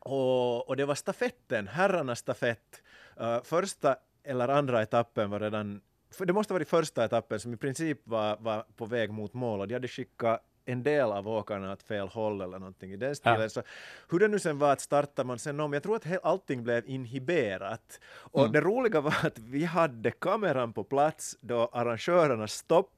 Och, 0.00 0.68
och 0.68 0.76
det 0.76 0.84
var 0.84 0.94
stafetten, 0.94 1.68
herrarnas 1.68 2.18
stafett. 2.18 2.82
Uh, 3.20 3.42
första 3.42 3.96
eller 4.24 4.48
andra 4.48 4.82
etappen 4.82 5.30
var 5.30 5.40
redan, 5.40 5.80
det 6.18 6.32
måste 6.32 6.52
ha 6.52 6.56
varit 6.56 6.68
första 6.68 7.04
etappen 7.04 7.40
som 7.40 7.54
i 7.54 7.56
princip 7.56 8.00
var, 8.04 8.36
var 8.40 8.64
på 8.76 8.86
väg 8.86 9.10
mot 9.10 9.34
mål 9.34 9.60
och 9.60 9.68
de 9.68 9.74
hade 9.74 9.88
skickat 9.88 10.42
en 10.64 10.82
del 10.82 11.12
av 11.12 11.28
åkarna 11.28 11.72
åt 11.72 11.82
fel 11.82 12.08
håll 12.08 12.40
eller 12.40 12.58
någonting 12.58 12.92
i 12.92 12.96
den 12.96 13.16
stilen. 13.16 13.40
Ja. 13.40 13.48
Så 13.48 13.62
hur 14.10 14.18
det 14.18 14.28
nu 14.28 14.38
sen 14.38 14.58
var 14.58 14.72
att 14.72 14.80
starta 14.80 15.24
man 15.24 15.38
sen 15.38 15.60
om, 15.60 15.72
jag 15.72 15.82
tror 15.82 15.96
att 15.96 16.24
allting 16.24 16.62
blev 16.64 16.88
inhiberat. 16.88 18.00
Och 18.14 18.52
det 18.52 18.60
roliga 18.60 19.00
var 19.00 19.14
att 19.22 19.38
vi 19.38 19.64
hade 19.64 20.10
kameran 20.10 20.72
på 20.72 20.84
plats 20.84 21.36
då 21.40 21.70
arrangörerna 21.72 22.48
stoppade 22.48 22.95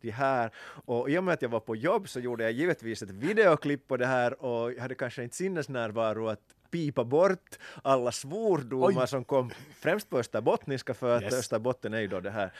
de 0.00 0.10
här 0.10 0.50
och 0.84 1.10
i 1.10 1.18
och 1.18 1.24
med 1.24 1.34
att 1.34 1.42
jag 1.42 1.48
var 1.48 1.60
på 1.60 1.76
jobb 1.76 2.08
så 2.08 2.20
gjorde 2.20 2.44
jag 2.44 2.52
givetvis 2.52 3.02
ett 3.02 3.10
videoklipp 3.10 3.88
på 3.88 3.96
det 3.96 4.06
här 4.06 4.42
och 4.42 4.72
jag 4.72 4.80
hade 4.80 4.94
kanske 4.94 5.22
inte 5.22 5.36
sinnesnärvaro 5.36 6.28
att 6.28 6.40
pipa 6.70 7.04
bort 7.04 7.58
alla 7.82 8.12
svordomar 8.12 9.02
Oj. 9.02 9.08
som 9.08 9.24
kom 9.24 9.50
främst 9.74 10.10
på 10.10 10.18
österbottniska 10.18 10.94
för 10.94 11.16
att 11.16 11.22
Yes. 11.22 11.34
Österbotten 11.34 11.94
är 11.94 12.00
ju 12.00 12.06
då 12.06 12.20
det 12.20 12.30
här 12.30 12.52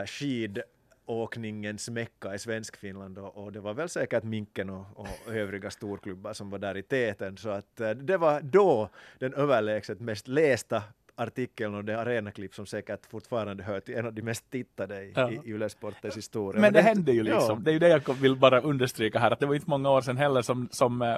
uh, 0.00 0.06
skidåkningens 0.06 1.88
mecka 1.88 2.34
i 2.34 2.38
Svenskfinland 2.38 3.18
och, 3.18 3.44
och 3.44 3.52
det 3.52 3.60
var 3.60 3.74
väl 3.74 3.88
säkert 3.88 4.22
Minken 4.22 4.70
och, 4.70 4.86
och 4.94 5.34
övriga 5.34 5.70
storklubbar 5.70 6.32
som 6.32 6.50
var 6.50 6.58
där 6.58 6.76
i 6.76 6.82
täten 6.82 7.36
så 7.36 7.48
att 7.48 7.80
eh, 7.80 7.90
det 7.90 8.16
var 8.16 8.40
då 8.40 8.88
den 9.18 9.34
överlägset 9.34 10.00
mest 10.00 10.28
lästa 10.28 10.82
artikeln 11.20 11.74
och 11.74 11.84
det 11.84 12.00
arenaklipp 12.00 12.54
som 12.54 12.66
säkert 12.66 13.06
fortfarande 13.10 13.62
hör 13.62 13.80
till 13.80 13.94
en 13.94 14.06
av 14.06 14.12
de 14.12 14.22
mest 14.22 14.50
tittade 14.50 15.02
i, 15.02 15.12
Ja. 15.16 15.30
i 15.30 15.40
Yle 15.44 15.68
Sportens 15.68 16.16
historia. 16.16 16.60
Men 16.60 16.72
det 16.72 16.82
hände 16.82 17.12
ju 17.12 17.22
liksom. 17.22 17.42
Ja. 17.48 17.54
Det 17.64 17.70
är 17.70 17.72
ju 17.72 17.78
det 17.78 17.88
jag 17.88 18.14
vill 18.14 18.36
bara 18.36 18.60
understryka 18.60 19.18
här, 19.18 19.30
att 19.30 19.40
det 19.40 19.46
var 19.46 19.54
inte 19.54 19.70
många 19.70 19.90
år 19.90 20.00
sedan 20.00 20.16
heller 20.16 20.42
som, 20.42 20.68
som 20.70 21.02
eh, 21.02 21.16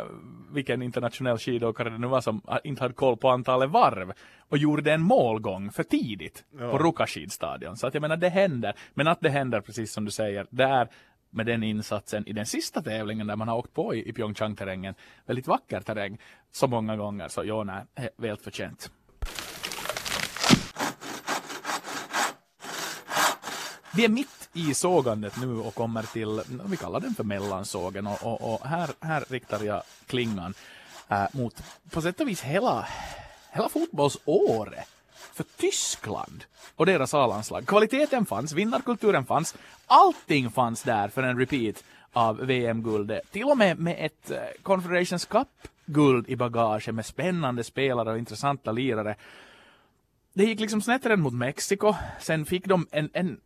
vilken 0.52 0.83
internationell 0.83 1.38
skidåkare 1.38 1.90
det 1.90 1.99
nu 1.99 2.07
var 2.07 2.21
som 2.21 2.40
ah, 2.45 2.59
inte 2.64 2.83
hade 2.83 2.95
koll 2.95 3.16
på 3.16 3.28
antalet 3.28 3.71
varv 3.71 4.12
och 4.49 4.59
gjorde 4.59 4.92
en 4.92 5.02
målgång 5.02 5.71
för 5.71 5.83
tidigt 5.83 6.45
Ja. 6.59 6.71
på 6.71 6.78
Ruka-skidstadion. 6.78 7.76
Så 7.76 7.87
att 7.87 7.95
jag 7.95 8.00
menar, 8.00 8.16
det 8.16 8.28
händer. 8.28 8.75
Men 8.95 9.09
att 9.09 9.21
det 9.21 9.30
händer, 9.30 9.61
precis 9.61 9.92
som 9.92 10.04
du 10.04 10.11
säger, 10.11 10.47
där 10.50 10.88
med 11.33 11.47
den 11.47 11.62
insatsen 11.62 12.26
i 12.28 12.33
den 12.33 12.47
sista 12.47 12.83
tävlingen 12.83 13.26
där 13.26 13.37
man 13.37 13.49
har 13.49 13.57
åkt 13.57 13.75
på 13.75 13.95
i, 13.95 14.09
i 14.09 14.12
Pyeongchang-terrängen, 14.12 14.95
väldigt 15.26 15.47
vacker 15.47 15.80
terräng, 15.80 16.19
så 16.50 16.66
många 16.66 16.97
gånger, 16.97 17.28
så 17.28 17.45
ja, 17.45 17.64
nej, 17.64 17.85
he- 17.97 18.09
väl 18.16 18.37
förtjänt. 18.37 18.90
Vi 23.94 24.04
är 24.04 24.09
mitt 24.09 24.49
i 24.52 24.75
sågandet 24.75 25.40
nu 25.40 25.59
och 25.59 25.75
kommer 25.75 26.02
till, 26.02 26.42
vi 26.64 26.76
kallar 26.76 27.00
den 27.00 27.14
för 27.14 27.25
mellansågen 27.25 28.06
och, 28.06 28.23
och, 28.23 28.54
och 28.54 28.66
här, 28.66 28.90
här 29.00 29.25
riktar 29.28 29.64
jag 29.64 29.82
klingan 30.06 30.54
äh, 31.09 31.25
mot 31.32 31.62
på 31.90 32.02
sätt 32.02 32.20
och 32.20 32.28
vis 32.28 32.42
hela, 32.42 32.88
hela 33.50 33.68
fotbollsåret 33.68 34.88
för 35.32 35.44
Tyskland 35.56 36.44
och 36.76 36.87
deras 36.87 37.14
A-landslag. 37.14 37.66
Kvaliteten 37.66 38.26
fanns, 38.26 38.52
vinnarkulturen 38.52 39.25
fanns, 39.25 39.54
allting 39.87 40.50
fanns 40.50 40.82
där 40.82 41.09
för 41.09 41.23
en 41.23 41.38
repeat 41.38 41.85
av 42.12 42.37
VM-guldet. 42.37 43.32
Till 43.32 43.44
och 43.44 43.59
med 43.59 43.78
med 43.78 43.97
ett 43.99 44.30
äh, 44.30 44.38
Confederations 44.62 45.25
Cup-guld 45.25 46.28
i 46.28 46.37
bagaget 46.37 46.94
med 46.94 47.06
spännande 47.06 47.64
spelare 47.64 48.11
och 48.11 48.18
intressanta 48.18 48.73
lirare 48.73 49.16
det 50.32 50.44
gick 50.44 50.61
liksom 50.61 50.82
snett 50.82 51.06
redan 51.06 51.20
mot 51.20 51.35
Mexiko. 51.35 51.94
Sen 52.20 52.47
fick 52.47 52.66
de 52.66 52.87
en, 52.90 53.11
en, 53.12 53.40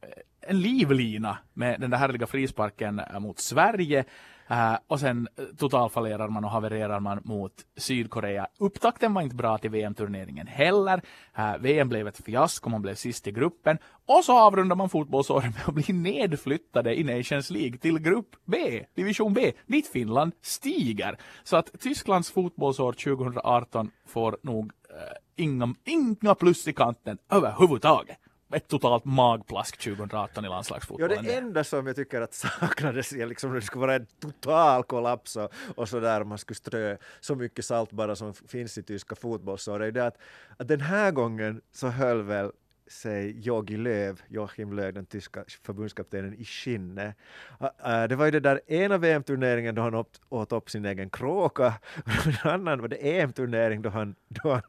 en 0.47 0.61
livlina 0.61 1.39
med 1.55 1.81
den 1.81 1.91
där 1.91 1.99
härliga 1.99 2.27
frisparken 2.27 2.99
äh, 2.99 3.21
mot 3.21 3.39
Sverige. 3.39 4.05
Uh, 4.51 4.77
och 4.87 5.01
sen 5.01 5.29
äh, 5.37 5.45
totalfallerar 5.45 6.29
man 6.29 6.45
och 6.45 6.51
havererar 6.51 7.01
man 7.01 7.21
mot 7.25 7.53
Sydkorea. 7.77 8.47
Upptakten 8.59 9.15
var 9.15 9.23
inte 9.23 9.37
bra 9.37 9.59
till 9.59 9.71
VM-turneringen 9.71 10.47
heller. 10.47 11.03
Uh, 11.39 11.57
VM 11.61 11.89
blev 11.89 12.09
ett 12.09 12.25
fiasko, 12.25 12.71
man 12.71 12.83
blev 12.83 12.95
sist 12.95 13.27
i 13.27 13.33
gruppen. 13.33 13.79
Och 14.07 14.25
så 14.25 14.39
avrundar 14.39 14.77
man 14.77 14.89
fotbollsåret 14.89 15.55
med 15.55 15.69
att 15.69 15.75
bli 15.75 15.95
nedflyttade 15.95 16.95
i 17.01 17.05
Nations 17.05 17.51
League 17.51 17.79
till 17.79 17.99
grupp 17.99 18.37
B, 18.45 18.85
division 18.95 19.35
B, 19.35 19.53
dit 19.67 19.87
Finland 19.87 20.33
stiger. 20.43 21.19
Så 21.45 21.57
att 21.57 21.81
Tysklands 21.81 22.31
fotbollsår 22.31 22.93
2018 22.93 23.91
får 24.07 24.37
nog 24.43 24.65
uh, 24.67 24.99
inga, 25.37 25.75
inga 25.85 26.35
plus 26.35 26.69
i 26.69 26.73
kanten 26.73 27.19
överhuvudtaget. 27.31 28.19
Ett 28.53 28.69
totalt 28.69 29.05
magplask 29.05 29.77
2018 29.77 30.45
i 30.45 30.47
Ja, 30.47 30.51
landslagsfotbollen. 30.51 31.25
det 31.25 31.35
enda 31.35 31.65
som 31.65 31.87
jag 31.87 31.97
tycker 31.97 32.21
att 32.21 32.35
saknades, 32.35 33.13
är 33.13 33.27
liksom 33.27 33.53
det 33.53 33.63
skulle 33.63 33.81
vara 33.81 33.95
en 33.95 34.07
total 34.21 34.85
kollaps 34.85 35.37
och, 35.37 35.53
och 35.77 35.89
så 35.89 36.01
där 36.01 36.25
man 36.25 36.39
skulle 36.39 36.57
strö 36.57 36.97
så 37.21 37.35
mycket 37.35 37.65
salt 37.65 37.93
bara 37.93 38.17
som 38.17 38.35
finns 38.35 38.79
i 38.79 38.83
tyska 38.83 39.15
fotbollsår, 39.15 39.83
är 39.83 39.91
det 39.93 40.07
att, 40.07 40.19
att 40.57 40.69
den 40.69 40.81
här 40.81 41.11
gången 41.11 41.61
så 41.73 41.89
höll 41.89 42.23
väl 42.23 42.51
sig 42.87 43.41
Jogi 43.41 43.77
Löw, 43.77 44.23
Joachim 44.29 44.73
Löw, 44.73 44.93
den 44.93 45.07
tyska 45.07 45.45
förbundskaptenen, 45.63 46.35
i 46.35 46.45
skinnet. 46.45 47.17
Uh, 47.61 48.05
det 48.09 48.17
var 48.17 48.25
ju 48.25 48.31
det 48.31 48.41
där 48.41 48.61
ena 48.67 48.99
VM-turneringen 48.99 49.75
då 49.75 49.83
han 49.83 49.95
åt, 49.95 50.21
åt 50.29 50.53
upp 50.53 50.71
sin 50.71 50.85
egen 50.85 51.11
kråka, 51.11 51.75
och 51.97 52.33
den 52.43 52.53
annan 52.53 52.81
var 52.81 52.89
det 52.89 52.97
EM-turnering 53.21 53.83
då 53.83 53.91
han, 53.91 54.15
då 54.29 54.53
han 54.53 54.63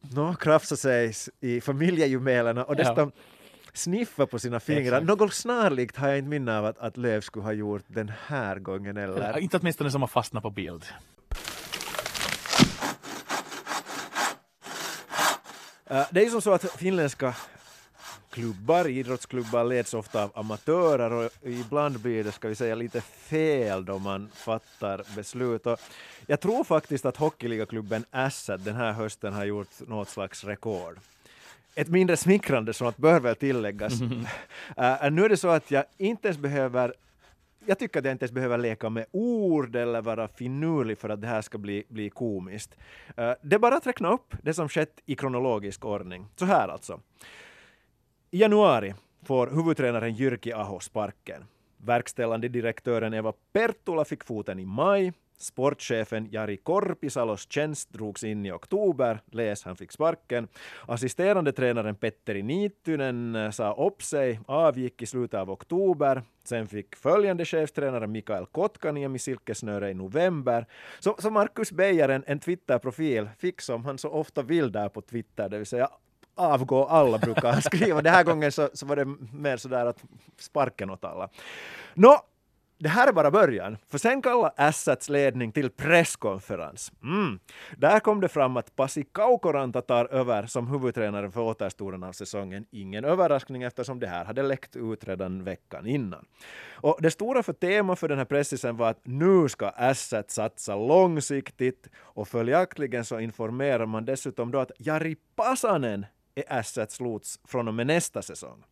no, 0.00 0.34
krafsade 0.34 0.78
sig 0.80 1.12
i 1.40 1.60
familjejumelerna 1.60 2.64
och 2.64 2.74
Ja. 2.74 2.76
dessutom 2.78 3.12
sniffa 3.72 4.26
på 4.26 4.38
sina 4.38 4.60
fingrar. 4.60 5.00
Exakt. 5.00 5.06
Något 5.20 5.34
snarlikt 5.34 5.96
har 5.96 6.08
jag 6.08 6.18
inte 6.18 6.28
minne 6.28 6.58
av 6.58 6.64
att, 6.64 6.78
att 6.78 6.96
Löv 6.96 7.20
skulle 7.20 7.44
ha 7.44 7.52
gjort 7.52 7.84
den 7.86 8.12
här 8.26 8.58
gången 8.58 8.96
Eller, 8.96 9.14
eller... 9.14 9.38
inte 9.38 9.58
åtminstone 9.58 9.90
som 9.90 10.00
har 10.00 10.08
fastnat 10.08 10.42
på 10.42 10.50
bild. 10.50 10.84
Uh, 15.90 16.02
det 16.10 16.20
är 16.20 16.24
ju 16.24 16.30
som 16.30 16.42
så 16.42 16.52
att 16.52 16.70
finländska 16.72 17.34
klubbar, 18.30 18.88
idrottsklubbar 18.88 19.64
leds 19.64 19.94
ofta 19.94 20.22
av 20.22 20.30
amatörer 20.34 21.12
och 21.12 21.30
ibland 21.42 22.00
blir 22.00 22.24
det, 22.24 22.32
ska 22.32 22.48
vi 22.48 22.54
säga, 22.54 22.74
lite 22.74 23.00
fel 23.00 23.84
då 23.84 23.98
man 23.98 24.28
fattar 24.34 25.02
beslut. 25.16 25.66
Och 25.66 25.80
jag 26.26 26.40
tror 26.40 26.64
faktiskt 26.64 27.04
att 27.06 27.16
hockeyligaklubben 27.16 28.04
Asset 28.10 28.64
den 28.64 28.76
här 28.76 28.92
hösten 28.92 29.32
har 29.32 29.44
gjort 29.44 29.88
något 29.88 30.08
slags 30.08 30.44
rekord. 30.44 30.98
Ett 31.74 31.88
mindre 31.88 32.16
smickrande 32.16 32.72
sånt 32.72 32.96
bör 32.96 33.20
väl 33.20 33.36
tilläggas. 33.36 34.00
Uh, 34.02 34.08
nu 35.10 35.24
är 35.24 35.28
det 35.28 35.36
så 35.36 35.48
att 35.48 35.70
jag 35.70 35.84
inte 35.98 36.28
ens 36.28 36.38
behöver 36.38 36.94
jag 37.66 37.78
tycker 37.78 37.98
att 37.98 38.04
jag 38.04 38.12
inte 38.12 38.24
ens 38.24 38.32
behöver 38.32 38.58
leka 38.58 38.90
med 38.90 39.06
ord 39.10 39.76
eller 39.76 40.02
vara 40.02 40.28
finurlig 40.28 40.98
för 40.98 41.08
att 41.08 41.20
det 41.20 41.26
här 41.26 41.42
ska 41.42 41.58
bli, 41.58 41.84
bli 41.88 42.10
komiskt. 42.10 42.76
Eh, 43.16 43.32
det 43.42 43.54
är 43.54 43.58
bara 43.58 43.76
att 43.76 43.86
räkna 43.86 44.12
upp 44.12 44.34
det 44.42 44.54
som 44.54 44.68
skett 44.68 45.00
i 45.06 45.16
kronologisk 45.16 45.84
ordning. 45.84 46.26
Så 46.36 46.44
här 46.44 46.68
alltså. 46.68 47.00
I 48.32 48.38
januari 48.38 48.94
får 49.22 49.46
huvudtränaren 49.46 50.14
Jyrki 50.14 50.52
Aho 50.52 50.80
sparken. 50.80 51.44
Verkställande 51.76 52.48
direktören 52.48 53.14
Eva 53.14 53.32
Perttula 53.52 54.04
fick 54.04 54.24
foten 54.24 54.58
i 54.58 54.64
maj. 54.64 55.12
Sportchefen 55.38 56.28
Jari 56.30 56.56
Korpisalos 56.56 57.46
tjänst 57.50 57.92
drogs 57.92 58.24
in 58.24 58.46
i 58.46 58.52
oktober. 58.52 59.20
Läs, 59.30 59.64
han 59.64 59.76
fick 59.76 59.92
sparken. 59.92 60.48
Assisterande 60.86 61.52
tränaren 61.52 61.94
Petteri 61.94 62.42
Niittynen 62.42 63.36
eh, 63.36 63.50
sa 63.50 63.74
upp 63.74 64.02
sig, 64.02 64.40
avgick 64.46 65.02
i 65.02 65.06
slutet 65.06 65.40
av 65.40 65.50
oktober. 65.50 66.22
Sen 66.44 66.68
fick 66.68 66.96
följande 66.96 67.44
chefstränare 67.44 68.06
Mikael 68.06 68.46
Kotkaniemi 68.46 69.18
silkesnöre 69.18 69.90
i 69.90 69.94
november. 69.94 70.66
Så, 70.98 71.16
så 71.18 71.30
Marcus 71.30 71.72
Beijer, 71.72 72.08
en, 72.08 72.24
en 72.26 72.40
Twitter-profil, 72.40 73.28
fick 73.38 73.60
som 73.60 73.84
han 73.84 73.98
så 73.98 74.08
ofta 74.08 74.42
vill 74.42 74.72
där 74.72 74.88
på 74.88 75.00
Twitter, 75.00 75.48
det 75.48 75.58
vill 75.58 75.66
säga 75.66 75.88
avgå 76.34 76.84
alla 76.84 77.18
brukar 77.18 77.52
han 77.52 77.62
skriva. 77.72 78.02
Den 78.02 78.14
här 78.14 78.24
gången 78.24 78.52
så, 78.52 78.68
så 78.72 78.86
var 78.86 78.96
det 78.96 79.04
mer 79.32 79.56
sådär 79.56 79.86
att 79.86 80.04
sparken 80.38 80.90
åt 80.90 81.04
alla. 81.04 81.28
Nå, 81.94 82.20
det 82.82 82.88
här 82.88 83.08
är 83.08 83.12
bara 83.12 83.30
början, 83.30 83.76
för 83.88 83.98
sen 83.98 84.22
kallar 84.22 84.52
Assats 84.56 85.08
ledning 85.08 85.52
till 85.52 85.70
presskonferens. 85.70 86.92
Mm. 87.02 87.38
Där 87.76 88.00
kom 88.00 88.20
det 88.20 88.28
fram 88.28 88.56
att 88.56 88.76
Pasi 88.76 89.04
Kaukoranta 89.04 89.82
tar 89.82 90.04
över 90.04 90.46
som 90.46 90.66
huvudtränare 90.66 91.30
för 91.30 91.40
återstoden 91.40 92.02
av 92.02 92.12
säsongen. 92.12 92.66
Ingen 92.70 93.04
överraskning 93.04 93.62
eftersom 93.62 94.00
det 94.00 94.06
här 94.06 94.24
hade 94.24 94.42
läckt 94.42 94.76
ut 94.76 95.04
redan 95.04 95.44
veckan 95.44 95.86
innan. 95.86 96.24
Och 96.72 96.98
det 97.00 97.10
stora 97.10 97.42
för 97.42 97.52
tema 97.52 97.96
för 97.96 98.08
den 98.08 98.18
här 98.18 98.24
pressisen 98.24 98.76
var 98.76 98.90
att 98.90 99.00
nu 99.02 99.48
ska 99.48 99.68
Assat 99.68 100.30
satsa 100.30 100.76
långsiktigt 100.76 101.88
och 101.96 102.28
följaktligen 102.28 103.04
så 103.04 103.20
informerar 103.20 103.86
man 103.86 104.04
dessutom 104.04 104.50
då 104.50 104.58
att 104.58 104.72
Jari 104.78 105.16
Pasanen 105.36 106.06
är 106.40 106.58
Asset 106.58 107.00
lots 107.00 107.40
från 107.44 107.68
och 107.68 107.74
med 107.74 107.86
nästa 107.86 108.22
säsong. 108.22 108.64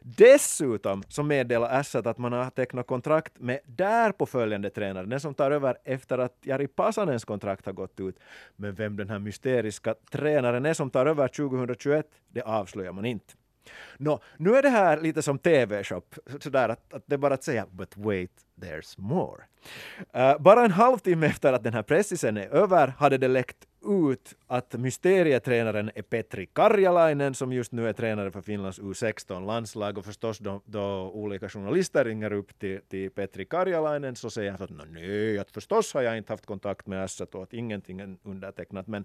Dessutom 0.00 1.02
så 1.08 1.22
meddelar 1.22 1.68
Asset 1.68 2.06
att 2.06 2.18
man 2.18 2.32
har 2.32 2.50
tecknat 2.50 2.86
kontrakt 2.86 3.32
med 3.40 3.60
därpå 3.66 4.26
följande 4.26 4.70
tränare, 4.70 5.06
den 5.06 5.20
som 5.20 5.34
tar 5.34 5.50
över 5.50 5.78
efter 5.84 6.18
att 6.18 6.36
Jari 6.42 6.66
Pasanens 6.66 7.24
kontrakt 7.24 7.66
har 7.66 7.72
gått 7.72 8.00
ut. 8.00 8.18
Men 8.56 8.74
vem 8.74 8.96
den 8.96 9.10
här 9.10 9.18
mysteriska 9.18 9.94
tränaren 10.10 10.66
är 10.66 10.74
som 10.74 10.90
tar 10.90 11.06
över 11.06 11.28
2021, 11.28 12.06
det 12.28 12.42
avslöjar 12.42 12.92
man 12.92 13.04
inte. 13.04 13.34
Nå, 13.96 14.20
nu 14.36 14.56
är 14.56 14.62
det 14.62 14.68
här 14.68 15.00
lite 15.00 15.22
som 15.22 15.38
TV-shop, 15.38 16.02
sådär 16.40 16.68
att, 16.68 16.94
att 16.94 17.02
det 17.06 17.14
är 17.14 17.18
bara 17.18 17.34
att 17.34 17.44
säga 17.44 17.66
“but 17.70 17.96
wait, 17.96 18.30
there's 18.60 18.94
more”. 18.96 19.42
Uh, 20.16 20.42
bara 20.42 20.64
en 20.64 20.70
halvtimme 20.70 21.26
efter 21.26 21.52
att 21.52 21.64
den 21.64 21.74
här 21.74 21.82
pressisen 21.82 22.36
är 22.36 22.48
över 22.48 22.88
hade 22.98 23.18
det 23.18 23.28
läckt 23.28 23.66
ut 23.84 24.34
att 24.48 24.74
mysterietränaren 24.74 25.90
är 25.94 26.02
Petri 26.02 26.46
Karjalainen 26.46 27.34
som 27.34 27.52
just 27.52 27.72
nu 27.72 27.88
är 27.88 27.92
tränare 27.92 28.30
för 28.30 28.40
Finlands 28.40 28.80
U16-landslag 28.80 29.98
och 29.98 30.04
förstås 30.04 30.38
då, 30.38 30.60
då 30.64 31.10
olika 31.14 31.48
journalister 31.48 32.04
ringer 32.04 32.32
upp 32.32 32.58
till, 32.58 32.80
till 32.88 33.10
Petri 33.10 33.44
Karjalainen 33.44 34.16
så 34.16 34.30
säger 34.30 34.52
han 34.52 34.62
att 34.62 34.90
nej, 34.90 35.38
att 35.38 35.50
förstås 35.50 35.94
har 35.94 36.02
jag 36.02 36.18
inte 36.18 36.32
haft 36.32 36.46
kontakt 36.46 36.86
med 36.86 37.04
Asset 37.04 37.34
och 37.34 37.42
att 37.42 37.52
ingenting 37.52 38.00
är 38.00 38.16
undertecknat 38.22 38.86
men 38.86 39.04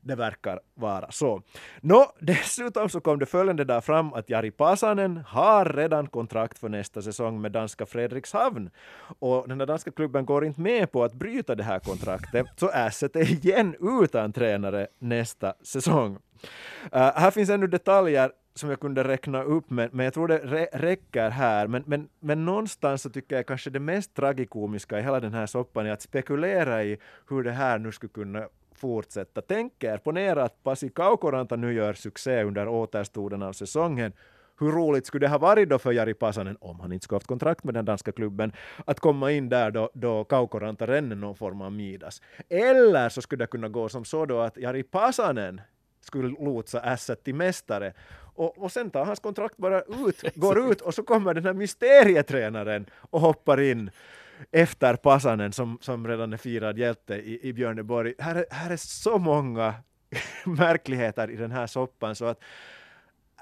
det 0.00 0.14
verkar 0.14 0.60
vara 0.74 1.10
så. 1.10 1.42
Nå, 1.80 2.12
dessutom 2.20 2.88
så 2.88 3.00
kom 3.00 3.18
det 3.18 3.26
följande 3.26 3.64
dag 3.64 3.84
fram 3.84 4.12
att 4.12 4.30
Jari 4.30 4.50
Pasanen 4.50 5.16
har 5.16 5.64
redan 5.64 6.06
kontrakt 6.06 6.58
för 6.58 6.68
nästa 6.68 7.02
säsong 7.02 7.40
med 7.40 7.52
danska 7.52 7.86
Fredrikshavn. 7.86 8.70
Och 9.18 9.48
den 9.48 9.58
där 9.58 9.66
danska 9.66 9.90
klubben 9.90 10.26
går 10.26 10.44
inte 10.44 10.60
med 10.60 10.92
på 10.92 11.04
att 11.04 11.12
bryta 11.12 11.54
det 11.54 11.62
här 11.62 11.78
kontraktet 11.78 12.46
så 12.56 12.68
Asset 12.68 13.16
är 13.16 13.30
igen 13.32 13.76
utan 14.02 14.32
tränare 14.32 14.83
nästa 14.98 15.54
säsong. 15.62 16.12
Uh, 16.14 16.18
här 16.92 17.30
finns 17.30 17.50
ännu 17.50 17.66
detaljer 17.66 18.32
som 18.54 18.70
jag 18.70 18.80
kunde 18.80 19.04
räkna 19.04 19.42
upp, 19.42 19.70
men, 19.70 19.88
men 19.92 20.04
jag 20.04 20.14
tror 20.14 20.28
det 20.28 20.38
rä 20.38 20.68
räcker 20.72 21.30
här. 21.30 21.66
Men, 21.66 21.82
men, 21.86 22.08
men 22.20 22.44
någonstans 22.44 23.02
så 23.02 23.10
tycker 23.10 23.36
jag 23.36 23.46
kanske 23.46 23.70
det 23.70 23.80
mest 23.80 24.14
tragikomiska 24.14 24.98
i 24.98 25.02
hela 25.02 25.20
den 25.20 25.34
här 25.34 25.46
soppan 25.46 25.86
är 25.86 25.90
att 25.90 26.02
spekulera 26.02 26.84
i 26.84 26.98
hur 27.28 27.42
det 27.42 27.52
här 27.52 27.78
nu 27.78 27.92
skulle 27.92 28.12
kunna 28.12 28.48
fortsätta. 28.74 29.42
Tänk 29.42 29.84
er, 29.84 29.98
ponera 29.98 30.44
att 30.44 30.62
Pasi 30.62 30.88
Kaukoranta 30.88 31.56
nu 31.56 31.72
gör 31.72 31.92
succé 31.92 32.42
under 32.42 32.68
återstoden 32.68 33.42
av 33.42 33.52
säsongen. 33.52 34.12
Hur 34.60 34.72
roligt 34.72 35.06
skulle 35.06 35.26
det 35.26 35.30
ha 35.30 35.38
varit 35.38 35.68
då 35.68 35.78
för 35.78 35.92
Jari 35.92 36.14
Pasanen, 36.14 36.56
om 36.60 36.80
han 36.80 36.92
inte 36.92 37.04
skulle 37.04 37.16
haft 37.16 37.26
kontrakt 37.26 37.64
med 37.64 37.74
den 37.74 37.84
danska 37.84 38.12
klubben, 38.12 38.52
att 38.84 39.00
komma 39.00 39.30
in 39.32 39.48
där 39.48 39.70
då, 39.70 39.90
då 39.94 40.24
Kaukoranta 40.24 40.86
ränner 40.86 41.16
någon 41.16 41.36
form 41.36 41.60
av 41.60 41.72
Midas. 41.72 42.22
Eller 42.48 43.08
så 43.08 43.22
skulle 43.22 43.42
det 43.44 43.46
kunna 43.50 43.68
gå 43.68 43.88
som 43.88 44.04
så 44.04 44.26
då 44.26 44.40
att 44.40 44.56
Jari 44.56 44.82
Pasanen 44.82 45.60
skulle 46.00 46.28
lotsa 46.28 46.80
Ässät 46.80 47.24
till 47.24 47.34
mästare 47.34 47.92
och, 48.34 48.58
och 48.58 48.72
sen 48.72 48.90
tar 48.90 49.04
hans 49.04 49.20
kontrakt 49.20 49.56
bara 49.56 49.80
ut, 49.82 50.22
går 50.34 50.70
ut 50.72 50.80
och 50.80 50.94
så 50.94 51.02
kommer 51.02 51.34
den 51.34 51.44
här 51.44 51.52
mysterietränaren 51.52 52.86
och 53.10 53.20
hoppar 53.20 53.60
in 53.60 53.90
efter 54.50 54.96
Pasanen 54.96 55.52
som, 55.52 55.78
som 55.80 56.08
redan 56.08 56.32
är 56.32 56.36
firad 56.36 56.78
hjälte 56.78 57.14
i, 57.14 57.48
i 57.48 57.52
Björneborg. 57.52 58.14
Här, 58.18 58.34
är- 58.34 58.46
här 58.50 58.70
är 58.70 58.76
så 58.76 59.18
många 59.18 59.74
märkligheter 60.44 61.30
i 61.30 61.36
den 61.36 61.50
här 61.52 61.66
soppan 61.66 62.14
så 62.14 62.24
att 62.24 62.40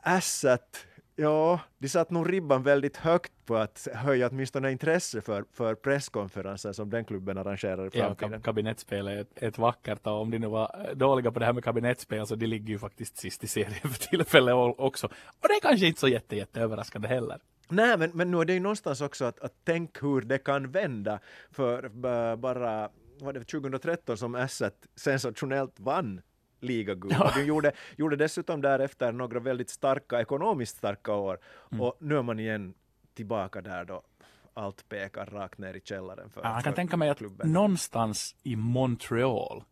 Ässät, 0.04 0.86
ja, 1.16 1.60
de 1.78 1.88
satt 1.88 2.10
nog 2.10 2.32
ribban 2.32 2.62
väldigt 2.62 2.96
högt 2.96 3.32
på 3.46 3.56
att 3.56 3.88
höja 3.94 4.28
åtminstone 4.28 4.72
intresse 4.72 5.20
för, 5.20 5.44
för 5.52 5.74
presskonferenser 5.74 6.72
som 6.72 6.90
den 6.90 7.04
klubben 7.04 7.38
arrangerar 7.38 7.84
i 7.86 7.90
Ja, 7.92 8.04
framtiden. 8.06 8.32
kab- 8.40 8.42
kabinettspel 8.44 9.08
är 9.08 9.16
ett, 9.16 9.42
ett 9.42 9.58
vackert 9.58 10.06
och 10.06 10.20
om 10.20 10.30
de 10.30 10.38
nu 10.38 10.46
var 10.46 10.86
eh, 10.88 10.94
dåliga 10.96 11.30
på 11.32 11.38
det 11.38 11.44
här 11.46 11.52
med 11.52 11.64
kabinettspel 11.64 12.26
så 12.26 12.34
de 12.34 12.46
ligger 12.46 12.68
ju 12.68 12.78
faktiskt 12.78 13.16
sist 13.16 13.44
i 13.44 13.46
serien 13.46 13.72
för 13.90 14.08
tillfället 14.08 14.54
också. 14.78 15.06
Och 15.06 15.48
det 15.48 15.54
är 15.54 15.60
kanske 15.60 15.86
inte 15.86 16.00
så 16.00 16.08
jätte, 16.08 16.36
jätte 16.36 16.60
överraskande 16.60 17.08
heller. 17.08 17.38
Nej, 17.68 17.98
men, 17.98 18.10
men 18.14 18.30
nu 18.30 18.40
är 18.40 18.44
det 18.44 18.52
ju 18.54 18.60
någonstans 18.60 19.00
också 19.00 19.24
att, 19.24 19.40
att 19.40 19.52
tänk 19.64 20.02
hur 20.02 20.20
det 20.20 20.38
kan 20.38 20.70
vända. 20.70 21.18
För 21.50 21.88
ba- 21.88 22.36
bara 22.36 22.90
var 23.20 23.32
det 23.32 23.44
2013 23.44 24.16
som 24.16 24.34
Ässät 24.34 24.86
sensationellt 24.96 25.80
vann 25.80 26.20
ligaguld. 26.62 27.14
Ja. 27.18 27.32
De 27.34 27.42
gjorde, 27.44 27.72
gjorde 27.96 28.16
dessutom 28.16 28.60
därefter 28.60 29.12
några 29.12 29.40
väldigt 29.40 29.70
starka, 29.70 30.20
ekonomiskt 30.20 30.76
starka 30.76 31.12
år. 31.14 31.38
Och 31.78 31.96
nu 32.00 32.18
är 32.18 32.22
man 32.22 32.40
igen 32.40 32.74
tillbaka 33.14 33.60
där 33.60 33.84
då 33.84 34.02
allt 34.54 34.88
pekar 34.88 35.26
rakt 35.26 35.58
ner 35.58 35.74
i 35.74 35.80
källaren 35.84 36.30
för, 36.30 36.40
Ja, 36.42 36.54
jag 36.54 36.64
kan 36.64 36.74
tänka 36.74 36.96
mig 36.96 37.08
att 37.08 37.18
klubben. 37.18 37.52
någonstans 37.52 38.34
i 38.42 38.56
Montreal 38.56 39.64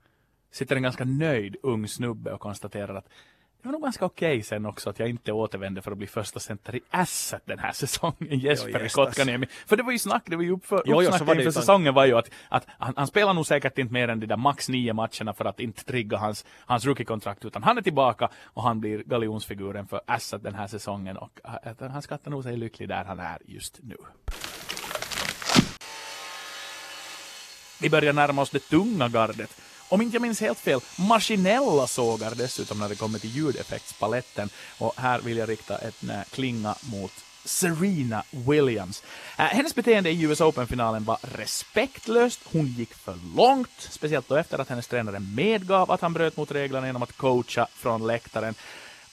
sitter 0.50 0.76
en 0.76 0.82
ganska 0.82 1.04
nöjd 1.04 1.56
ung 1.62 1.88
snubbe 1.88 2.32
och 2.32 2.40
konstaterar 2.40 2.94
att 2.94 3.08
det 3.62 3.68
var 3.68 3.72
nog 3.72 3.82
ganska 3.82 4.04
okej 4.04 4.42
sen 4.42 4.66
också 4.66 4.90
att 4.90 4.98
jag 4.98 5.08
inte 5.08 5.32
återvände 5.32 5.82
för 5.82 5.90
att 5.92 5.98
bli 5.98 6.06
första 6.06 6.40
center 6.40 6.76
i 6.76 6.80
Ässät 6.90 7.42
den 7.46 7.58
här 7.58 7.72
säsongen, 7.82 8.38
Jesper. 8.38 8.88
Kotkaniemi. 8.88 9.46
För 9.66 9.76
det 9.76 9.82
var 9.82 9.92
ju 9.92 9.98
snack, 9.98 10.22
det 10.26 10.36
var 10.36 10.42
ju 10.42 10.50
uppför, 10.50 10.76
Jo, 10.76 10.82
jo, 10.86 10.94
så 10.94 11.00
uppsnacket 11.02 11.26
var 11.26 11.34
det 11.34 11.40
ju 11.40 11.46
inför 11.46 11.60
tank- 11.60 11.62
säsongen 11.62 11.94
var 11.94 12.06
ju 12.06 12.18
att, 12.18 12.30
att 12.48 12.66
han, 12.78 12.94
han 12.96 13.06
spelar 13.06 13.34
nog 13.34 13.46
säkert 13.46 13.78
inte 13.78 13.92
mer 13.92 14.08
än 14.08 14.20
de 14.20 14.26
där 14.26 14.36
max 14.36 14.68
nio 14.68 14.92
matcherna 14.92 15.34
för 15.34 15.44
att 15.44 15.60
inte 15.60 15.84
trigga 15.84 16.16
hans, 16.18 16.44
hans 16.66 16.84
rookie-kontrakt 16.84 17.44
utan 17.44 17.62
han 17.62 17.78
är 17.78 17.82
tillbaka 17.82 18.28
och 18.44 18.62
han 18.62 18.80
blir 18.80 19.02
galjonsfiguren 19.02 19.86
för 19.86 20.00
Ässät 20.16 20.42
den 20.42 20.54
här 20.54 20.66
säsongen 20.66 21.16
och 21.16 21.40
äh, 21.44 21.70
att 21.70 21.80
han 21.80 22.02
skattar 22.02 22.30
nog 22.30 22.42
sig 22.42 22.56
lycklig 22.56 22.88
där 22.88 23.04
han 23.04 23.20
är 23.20 23.38
just 23.46 23.78
nu. 23.82 23.96
Vi 27.80 27.90
börjar 27.90 28.12
närma 28.12 28.42
oss 28.42 28.50
det 28.50 28.58
tunga 28.58 29.08
gardet. 29.08 29.60
Om 29.90 30.02
inte 30.02 30.14
jag 30.14 30.22
minns 30.22 30.40
helt 30.40 30.58
fel, 30.58 30.80
maskinella 30.96 31.86
sågar 31.86 32.34
dessutom 32.34 32.78
när 32.78 32.88
det 32.88 32.94
kommer 32.94 33.18
till 33.18 33.30
ljudeffektspaletten. 33.30 34.48
Och 34.78 34.94
här 34.96 35.20
vill 35.20 35.36
jag 35.36 35.48
rikta 35.48 35.78
en 35.78 36.12
klinga 36.30 36.74
mot 36.80 37.12
Serena 37.44 38.22
Williams. 38.30 39.02
Äh, 39.38 39.44
hennes 39.44 39.74
beteende 39.74 40.10
i 40.10 40.22
US 40.22 40.40
Open-finalen 40.40 41.04
var 41.04 41.18
respektlöst. 41.22 42.40
Hon 42.52 42.66
gick 42.66 42.94
för 42.94 43.18
långt, 43.36 43.70
speciellt 43.78 44.28
då 44.28 44.36
efter 44.36 44.58
att 44.58 44.68
hennes 44.68 44.86
tränare 44.86 45.20
medgav 45.20 45.90
att 45.90 46.00
han 46.00 46.12
bröt 46.12 46.36
mot 46.36 46.52
reglerna 46.52 46.86
genom 46.86 47.02
att 47.02 47.16
coacha 47.16 47.66
från 47.74 48.06
läktaren. 48.06 48.54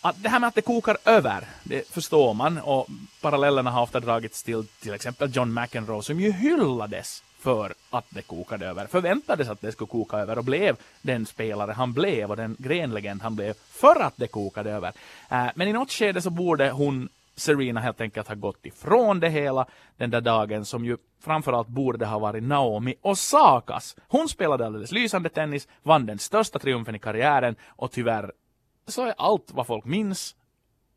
Att 0.01 0.23
det 0.23 0.29
här 0.29 0.39
med 0.39 0.47
att 0.47 0.55
det 0.55 0.61
kokar 0.61 0.97
över, 1.05 1.47
det 1.63 1.89
förstår 1.89 2.33
man 2.33 2.57
och 2.57 2.87
parallellerna 3.21 3.71
har 3.71 3.81
ofta 3.81 3.99
dragits 3.99 4.43
till 4.43 4.65
till 4.81 4.93
exempel 4.93 5.35
John 5.35 5.53
McEnroe 5.53 6.03
som 6.03 6.19
ju 6.19 6.31
hyllades 6.31 7.23
för 7.39 7.73
att 7.89 8.06
det 8.10 8.21
kokade 8.21 8.65
över, 8.65 8.88
förväntades 8.88 9.50
att 9.50 9.62
det 9.62 9.71
skulle 9.71 9.88
koka 9.88 10.17
över 10.17 10.38
och 10.38 10.43
blev 10.43 10.78
den 11.02 11.26
spelare 11.26 11.71
han 11.71 11.93
blev 11.93 12.30
och 12.30 12.38
den 12.38 12.56
grenlegend 12.60 13.21
han 13.21 13.36
blev 13.36 13.54
för 13.54 14.02
att 14.02 14.13
det 14.17 14.28
kokade 14.28 14.71
över. 14.71 14.91
Eh, 15.30 15.47
men 15.56 15.67
i 15.67 15.73
något 15.73 15.91
skede 15.91 16.21
så 16.21 16.30
borde 16.30 16.71
hon 16.71 17.10
Serena 17.36 17.80
helt 17.80 18.02
enkelt 18.02 18.28
ha 18.28 18.36
gått 18.36 18.65
ifrån 18.65 19.19
det 19.19 19.30
hela 19.30 19.65
den 19.97 20.10
där 20.10 20.21
dagen 20.21 20.65
som 20.65 20.86
ju 20.86 20.97
framförallt 21.19 21.67
borde 21.67 22.06
ha 22.06 22.19
varit 22.19 22.43
Naomi 22.43 22.95
Osakas. 23.02 23.95
Hon 24.08 24.30
spelade 24.30 24.65
alldeles 24.65 24.91
lysande 24.91 25.30
tennis, 25.30 25.67
vann 25.84 26.06
den 26.06 26.19
största 26.19 26.60
triumfen 26.60 26.95
i 26.95 27.00
karriären 27.00 27.56
och 27.65 27.91
tyvärr 27.91 28.32
så 28.88 29.06
är 29.06 29.13
allt 29.17 29.52
vad 29.52 29.67
folk 29.67 29.86
minns 29.86 30.36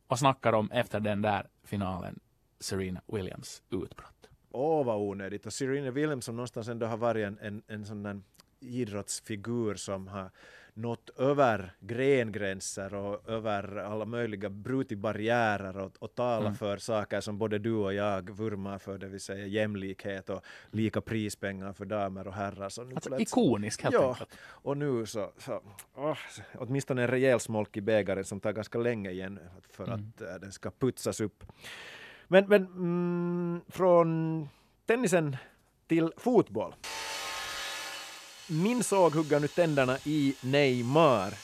och 0.06 0.18
snackar 0.18 0.52
om 0.52 0.70
efter 0.70 1.00
den 1.00 1.22
där 1.22 1.46
finalen 1.64 2.20
Serena 2.60 3.00
Williams 3.06 3.62
utbrott. 3.70 4.29
Åh, 4.50 4.84
vad 4.86 4.96
onödigt. 4.96 5.46
Och 5.46 5.52
Serena 5.52 5.90
Williams 5.90 6.24
som 6.24 6.36
någonstans 6.36 6.68
ändå 6.68 6.86
har 6.86 6.96
varit 6.96 7.26
en, 7.26 7.38
en, 7.40 7.62
en 7.66 7.86
sån 7.86 8.24
idrottsfigur 8.60 9.74
som 9.74 10.08
har 10.08 10.30
nått 10.74 11.10
över 11.18 11.72
grengränser 11.80 12.94
och 12.94 13.28
över 13.28 13.76
alla 13.76 14.04
möjliga 14.04 14.48
brutit 14.50 14.98
barriärer 14.98 15.78
och, 15.78 15.92
och 15.98 16.14
talat 16.14 16.58
för 16.58 16.76
saker 16.76 17.20
som 17.20 17.38
både 17.38 17.58
du 17.58 17.74
och 17.74 17.94
jag 17.94 18.30
vurmar 18.30 18.78
för, 18.78 18.98
det 18.98 19.06
vill 19.08 19.20
säga 19.20 19.46
jämlikhet 19.46 20.30
och 20.30 20.44
lika 20.70 21.00
prispengar 21.00 21.72
för 21.72 21.84
damer 21.84 22.26
och 22.26 22.34
herrar. 22.34 22.68
Så 22.68 22.84
nu 22.84 22.94
Alltså 22.94 23.10
plötsligt- 23.10 23.28
ikonisk 23.28 23.82
helt 23.82 23.94
ja, 23.94 24.08
enkelt. 24.08 24.30
och 24.42 24.76
nu 24.76 25.06
så, 25.06 25.32
så 25.38 25.62
åh, 25.94 26.16
åtminstone 26.54 27.02
en 27.02 27.08
rejäl 27.08 27.40
smolk 27.40 27.76
i 27.76 27.80
bägaren 27.80 28.24
som 28.24 28.40
tar 28.40 28.52
ganska 28.52 28.78
länge 28.78 29.10
igen 29.10 29.38
för 29.70 29.84
att 29.84 30.20
äh, 30.20 30.34
den 30.40 30.52
ska 30.52 30.70
putsas 30.70 31.20
upp. 31.20 31.44
Men, 32.32 32.44
men 32.48 32.66
mm, 32.66 33.60
från 33.68 34.48
tennisen 34.86 35.36
till 35.88 36.12
fotboll. 36.16 36.74
Min 38.46 38.84
såg 38.84 39.14
hugger 39.14 39.40
nu 39.40 39.48
tänderna 39.48 39.98
i 40.04 40.34
Neymar. 40.40 41.34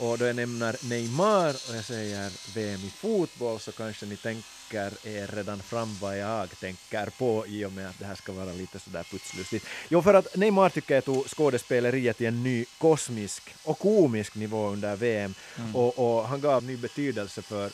Och 0.00 0.18
då 0.18 0.24
jag 0.24 0.36
nämner 0.36 0.88
Neymar 0.88 1.48
och 1.48 1.76
jag 1.76 1.84
säger 1.84 2.54
VM 2.54 2.80
i 2.80 2.90
fotboll 2.90 3.60
så 3.60 3.72
kanske 3.72 4.06
ni 4.06 4.16
tänker 4.16 5.06
er 5.08 5.36
redan 5.36 5.58
fram 5.58 5.96
vad 6.00 6.18
jag 6.18 6.50
tänker 6.60 7.10
på 7.18 7.44
i 7.46 7.64
och 7.64 7.72
med 7.72 7.88
att 7.88 7.98
det 7.98 8.04
här 8.04 8.14
ska 8.14 8.32
vara 8.32 8.52
lite 8.52 8.78
sådär 8.78 9.02
putslustigt. 9.10 9.66
Jo, 9.88 10.02
för 10.02 10.14
att 10.14 10.36
Neymar 10.36 10.68
tycker 10.68 10.94
jag 10.94 11.04
tog 11.04 11.28
skådespeleriet 11.28 12.16
till 12.16 12.26
en 12.26 12.42
ny 12.42 12.64
kosmisk 12.78 13.54
och 13.64 13.78
komisk 13.78 14.34
nivå 14.34 14.68
under 14.68 14.96
VM 14.96 15.34
och, 15.74 15.98
och 15.98 16.28
han 16.28 16.40
gav 16.40 16.64
ny 16.64 16.76
betydelse 16.76 17.42
för 17.42 17.70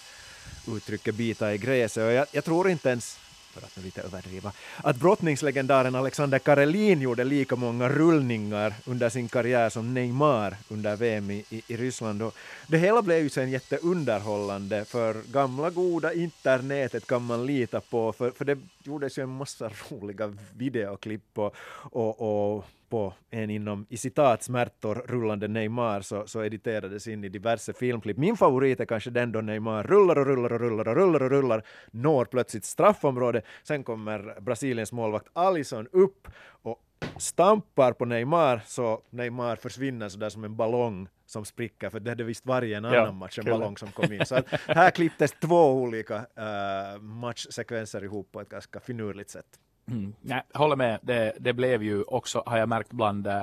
uttrycket 0.68 1.14
bita 1.14 1.54
i 1.54 1.58
gräset 1.58 2.04
och 2.04 2.12
jag, 2.12 2.26
jag 2.32 2.44
tror 2.44 2.70
inte 2.70 2.88
ens 2.88 3.18
för 3.54 3.66
att 3.66 3.76
nu 3.76 3.82
lite 3.82 4.02
överdriva, 4.02 4.52
att 4.76 4.96
brottningslegendaren 4.96 5.94
Alexander 5.94 6.38
Karelin 6.38 7.00
gjorde 7.00 7.24
lika 7.24 7.56
många 7.56 7.88
rullningar 7.88 8.74
under 8.86 9.08
sin 9.08 9.28
karriär 9.28 9.70
som 9.70 9.94
Neymar 9.94 10.56
under 10.68 10.96
VM 10.96 11.30
i, 11.30 11.44
i, 11.50 11.62
i 11.66 11.76
Ryssland. 11.76 12.22
Och 12.22 12.34
det 12.66 12.78
hela 12.78 13.02
blev 13.02 13.22
ju 13.22 13.30
sen 13.30 13.50
jätteunderhållande 13.50 14.84
för 14.84 15.22
gamla 15.32 15.70
goda 15.70 16.12
internetet 16.12 17.06
kan 17.06 17.24
man 17.24 17.46
lita 17.46 17.80
på 17.80 18.12
för, 18.12 18.30
för 18.30 18.44
det 18.44 18.58
gjordes 18.82 19.18
ju 19.18 19.22
en 19.22 19.36
massa 19.36 19.70
roliga 19.90 20.36
videoklipp 20.56 21.38
och, 21.38 21.54
och, 21.92 22.54
och 22.56 22.64
på 22.88 23.14
en 23.30 23.50
inom 23.50 23.86
i 23.88 23.96
citat 23.96 24.42
smärtor 24.42 24.94
rullande 25.06 25.48
Neymar 25.48 26.00
så, 26.00 26.26
så 26.26 26.44
editerades 26.44 27.08
in 27.08 27.24
i 27.24 27.28
diverse 27.28 27.72
filmklipp. 27.72 28.16
Min 28.16 28.36
favorit 28.36 28.80
är 28.80 28.84
kanske 28.84 29.10
den 29.10 29.32
då 29.32 29.40
Neymar 29.40 29.82
rullar 29.82 30.18
och 30.18 30.26
rullar 30.26 30.52
och 30.52 30.60
rullar 30.60 30.88
och 30.88 30.94
rullar 30.96 31.22
och 31.22 31.30
rullar, 31.30 31.64
når 31.90 32.24
plötsligt 32.24 32.64
straffområde. 32.64 33.42
Sen 33.62 33.84
kommer 33.84 34.40
Brasiliens 34.40 34.92
målvakt 34.92 35.28
Alisson 35.32 35.86
upp 35.92 36.28
och 36.62 36.80
stampar 37.16 37.92
på 37.92 38.04
Neymar 38.04 38.60
så 38.66 39.02
Neymar 39.10 39.56
försvinner 39.56 40.08
så 40.08 40.18
där 40.18 40.28
som 40.30 40.44
en 40.44 40.56
ballong 40.56 41.08
som 41.26 41.44
spricker, 41.44 41.90
för 41.90 42.00
det 42.00 42.10
hade 42.10 42.24
visst 42.24 42.46
varje 42.46 42.76
en 42.76 42.84
Ja, 42.84 43.00
annan 43.02 43.16
match 43.16 43.38
en 43.38 43.44
kul. 43.44 43.52
ballong 43.52 43.76
som 43.76 43.88
kom 43.88 44.12
in. 44.12 44.26
Så 44.26 44.34
att 44.34 44.46
här 44.66 44.90
klipptes 44.90 45.32
två 45.32 45.72
olika 45.72 46.16
uh, 46.16 47.00
matchsekvenser 47.02 48.04
ihop 48.04 48.32
på 48.32 48.40
ett 48.40 48.48
ganska 48.48 48.80
finurligt 48.80 49.30
sätt. 49.30 49.46
Mm. 49.86 50.14
Nej, 50.20 50.42
jag 50.52 50.58
håller 50.58 50.76
med. 50.76 50.98
Det, 51.02 51.32
det 51.40 51.52
blev 51.52 51.82
ju 51.82 52.02
också, 52.02 52.42
har 52.46 52.58
jag 52.58 52.68
märkt, 52.68 52.92
bland 52.92 53.26
äh, 53.26 53.42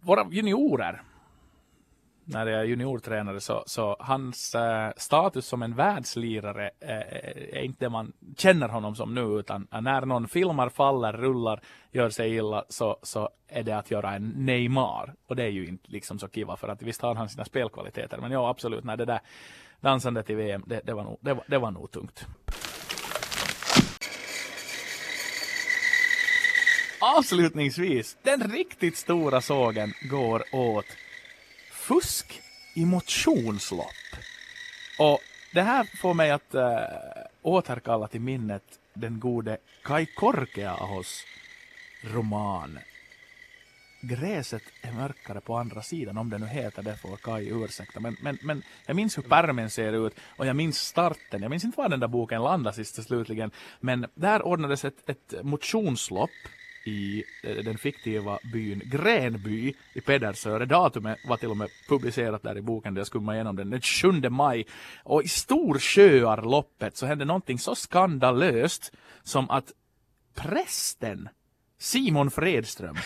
våra 0.00 0.28
juniorer. 0.30 1.02
När 2.26 2.46
jag 2.46 2.60
är 2.60 2.64
juniortränare 2.64 3.40
så, 3.40 3.64
så 3.66 3.96
hans 3.98 4.54
äh, 4.54 4.92
status 4.96 5.46
som 5.46 5.62
en 5.62 5.74
världslirare 5.74 6.70
äh, 6.80 7.58
är 7.58 7.62
inte 7.62 7.84
det 7.84 7.90
man 7.90 8.12
känner 8.36 8.68
honom 8.68 8.94
som 8.94 9.14
nu 9.14 9.20
utan 9.20 9.66
när 9.70 10.06
någon 10.06 10.28
filmar, 10.28 10.68
faller, 10.68 11.12
rullar, 11.12 11.60
gör 11.92 12.10
sig 12.10 12.36
illa 12.36 12.64
så, 12.68 12.96
så 13.02 13.30
är 13.48 13.62
det 13.62 13.72
att 13.72 13.90
göra 13.90 14.14
en 14.14 14.28
Neymar. 14.28 15.14
Och 15.26 15.36
det 15.36 15.42
är 15.42 15.48
ju 15.50 15.66
inte 15.66 15.90
liksom 15.90 16.18
så 16.18 16.28
kiva 16.28 16.56
för 16.56 16.68
att 16.68 16.82
visst 16.82 17.02
har 17.02 17.14
han 17.14 17.28
sina 17.28 17.44
spelkvaliteter 17.44 18.18
men 18.18 18.32
ja 18.32 18.48
absolut, 18.48 18.84
när 18.84 18.96
det 18.96 19.04
där 19.04 19.20
dansandet 19.80 20.30
i 20.30 20.34
VM, 20.34 20.62
det, 20.66 20.80
det, 20.84 20.94
var, 20.94 21.04
nog, 21.04 21.18
det, 21.20 21.34
var, 21.34 21.44
det 21.46 21.58
var 21.58 21.70
nog 21.70 21.90
tungt. 21.90 22.26
Avslutningsvis, 27.04 28.16
den 28.22 28.50
riktigt 28.50 28.96
stora 28.96 29.40
sågen 29.40 29.92
går 30.10 30.42
åt 30.52 30.86
fusk 31.72 32.40
i 32.74 32.84
motionslopp. 32.84 34.10
Och 34.98 35.18
det 35.54 35.62
här 35.62 35.86
får 36.00 36.14
mig 36.14 36.30
att 36.30 36.54
äh, 36.54 36.78
återkalla 37.42 38.08
till 38.08 38.20
minnet 38.20 38.62
den 38.94 39.20
gode 39.20 39.58
Kai 39.82 40.06
Korkeahos 40.06 41.24
roman 42.04 42.78
Gräset 44.02 44.62
är 44.82 44.92
mörkare 44.92 45.40
på 45.40 45.56
andra 45.56 45.82
sidan, 45.82 46.18
om 46.18 46.30
det 46.30 46.38
nu 46.38 46.46
heter 46.46 46.82
det 46.82 46.96
får 46.96 47.16
Kai 47.16 47.48
ursäkta. 47.48 48.00
Men, 48.00 48.16
men, 48.22 48.38
men 48.42 48.62
jag 48.86 48.96
minns 48.96 49.18
hur 49.18 49.22
pärmen 49.22 49.70
ser 49.70 50.06
ut 50.06 50.14
och 50.36 50.46
jag 50.46 50.56
minns 50.56 50.78
starten. 50.78 51.42
Jag 51.42 51.50
minns 51.50 51.64
inte 51.64 51.80
var 51.80 51.88
den 51.88 52.00
där 52.00 52.08
boken 52.08 52.42
landade 52.42 52.76
sist 52.76 52.98
och 52.98 53.04
slutligen. 53.04 53.50
Men 53.80 54.06
där 54.14 54.42
ordnades 54.42 54.84
ett, 54.84 55.10
ett 55.10 55.34
motionslopp 55.42 56.30
i 56.84 57.24
eh, 57.42 57.56
den 57.56 57.78
fiktiva 57.78 58.38
byn 58.52 58.82
Gränby 58.84 59.74
i 59.94 60.00
Pedersöre. 60.00 60.64
Datumet 60.64 61.18
var 61.28 61.36
till 61.36 61.50
och 61.50 61.56
med 61.56 61.68
publicerat 61.88 62.42
där 62.42 62.58
i 62.58 62.62
boken 62.62 62.96
jag 62.96 63.06
skummade 63.06 63.36
igenom 63.36 63.56
den 63.56 63.70
den 63.70 63.80
7 63.80 64.12
maj. 64.30 64.66
Och 65.02 65.22
i 65.22 65.28
Storsjöarloppet 65.28 66.96
så 66.96 67.06
hände 67.06 67.24
någonting 67.24 67.58
så 67.58 67.74
skandalöst 67.74 68.92
som 69.22 69.50
att 69.50 69.72
prästen 70.34 71.28
Simon 71.78 72.30
Fredström 72.30 72.96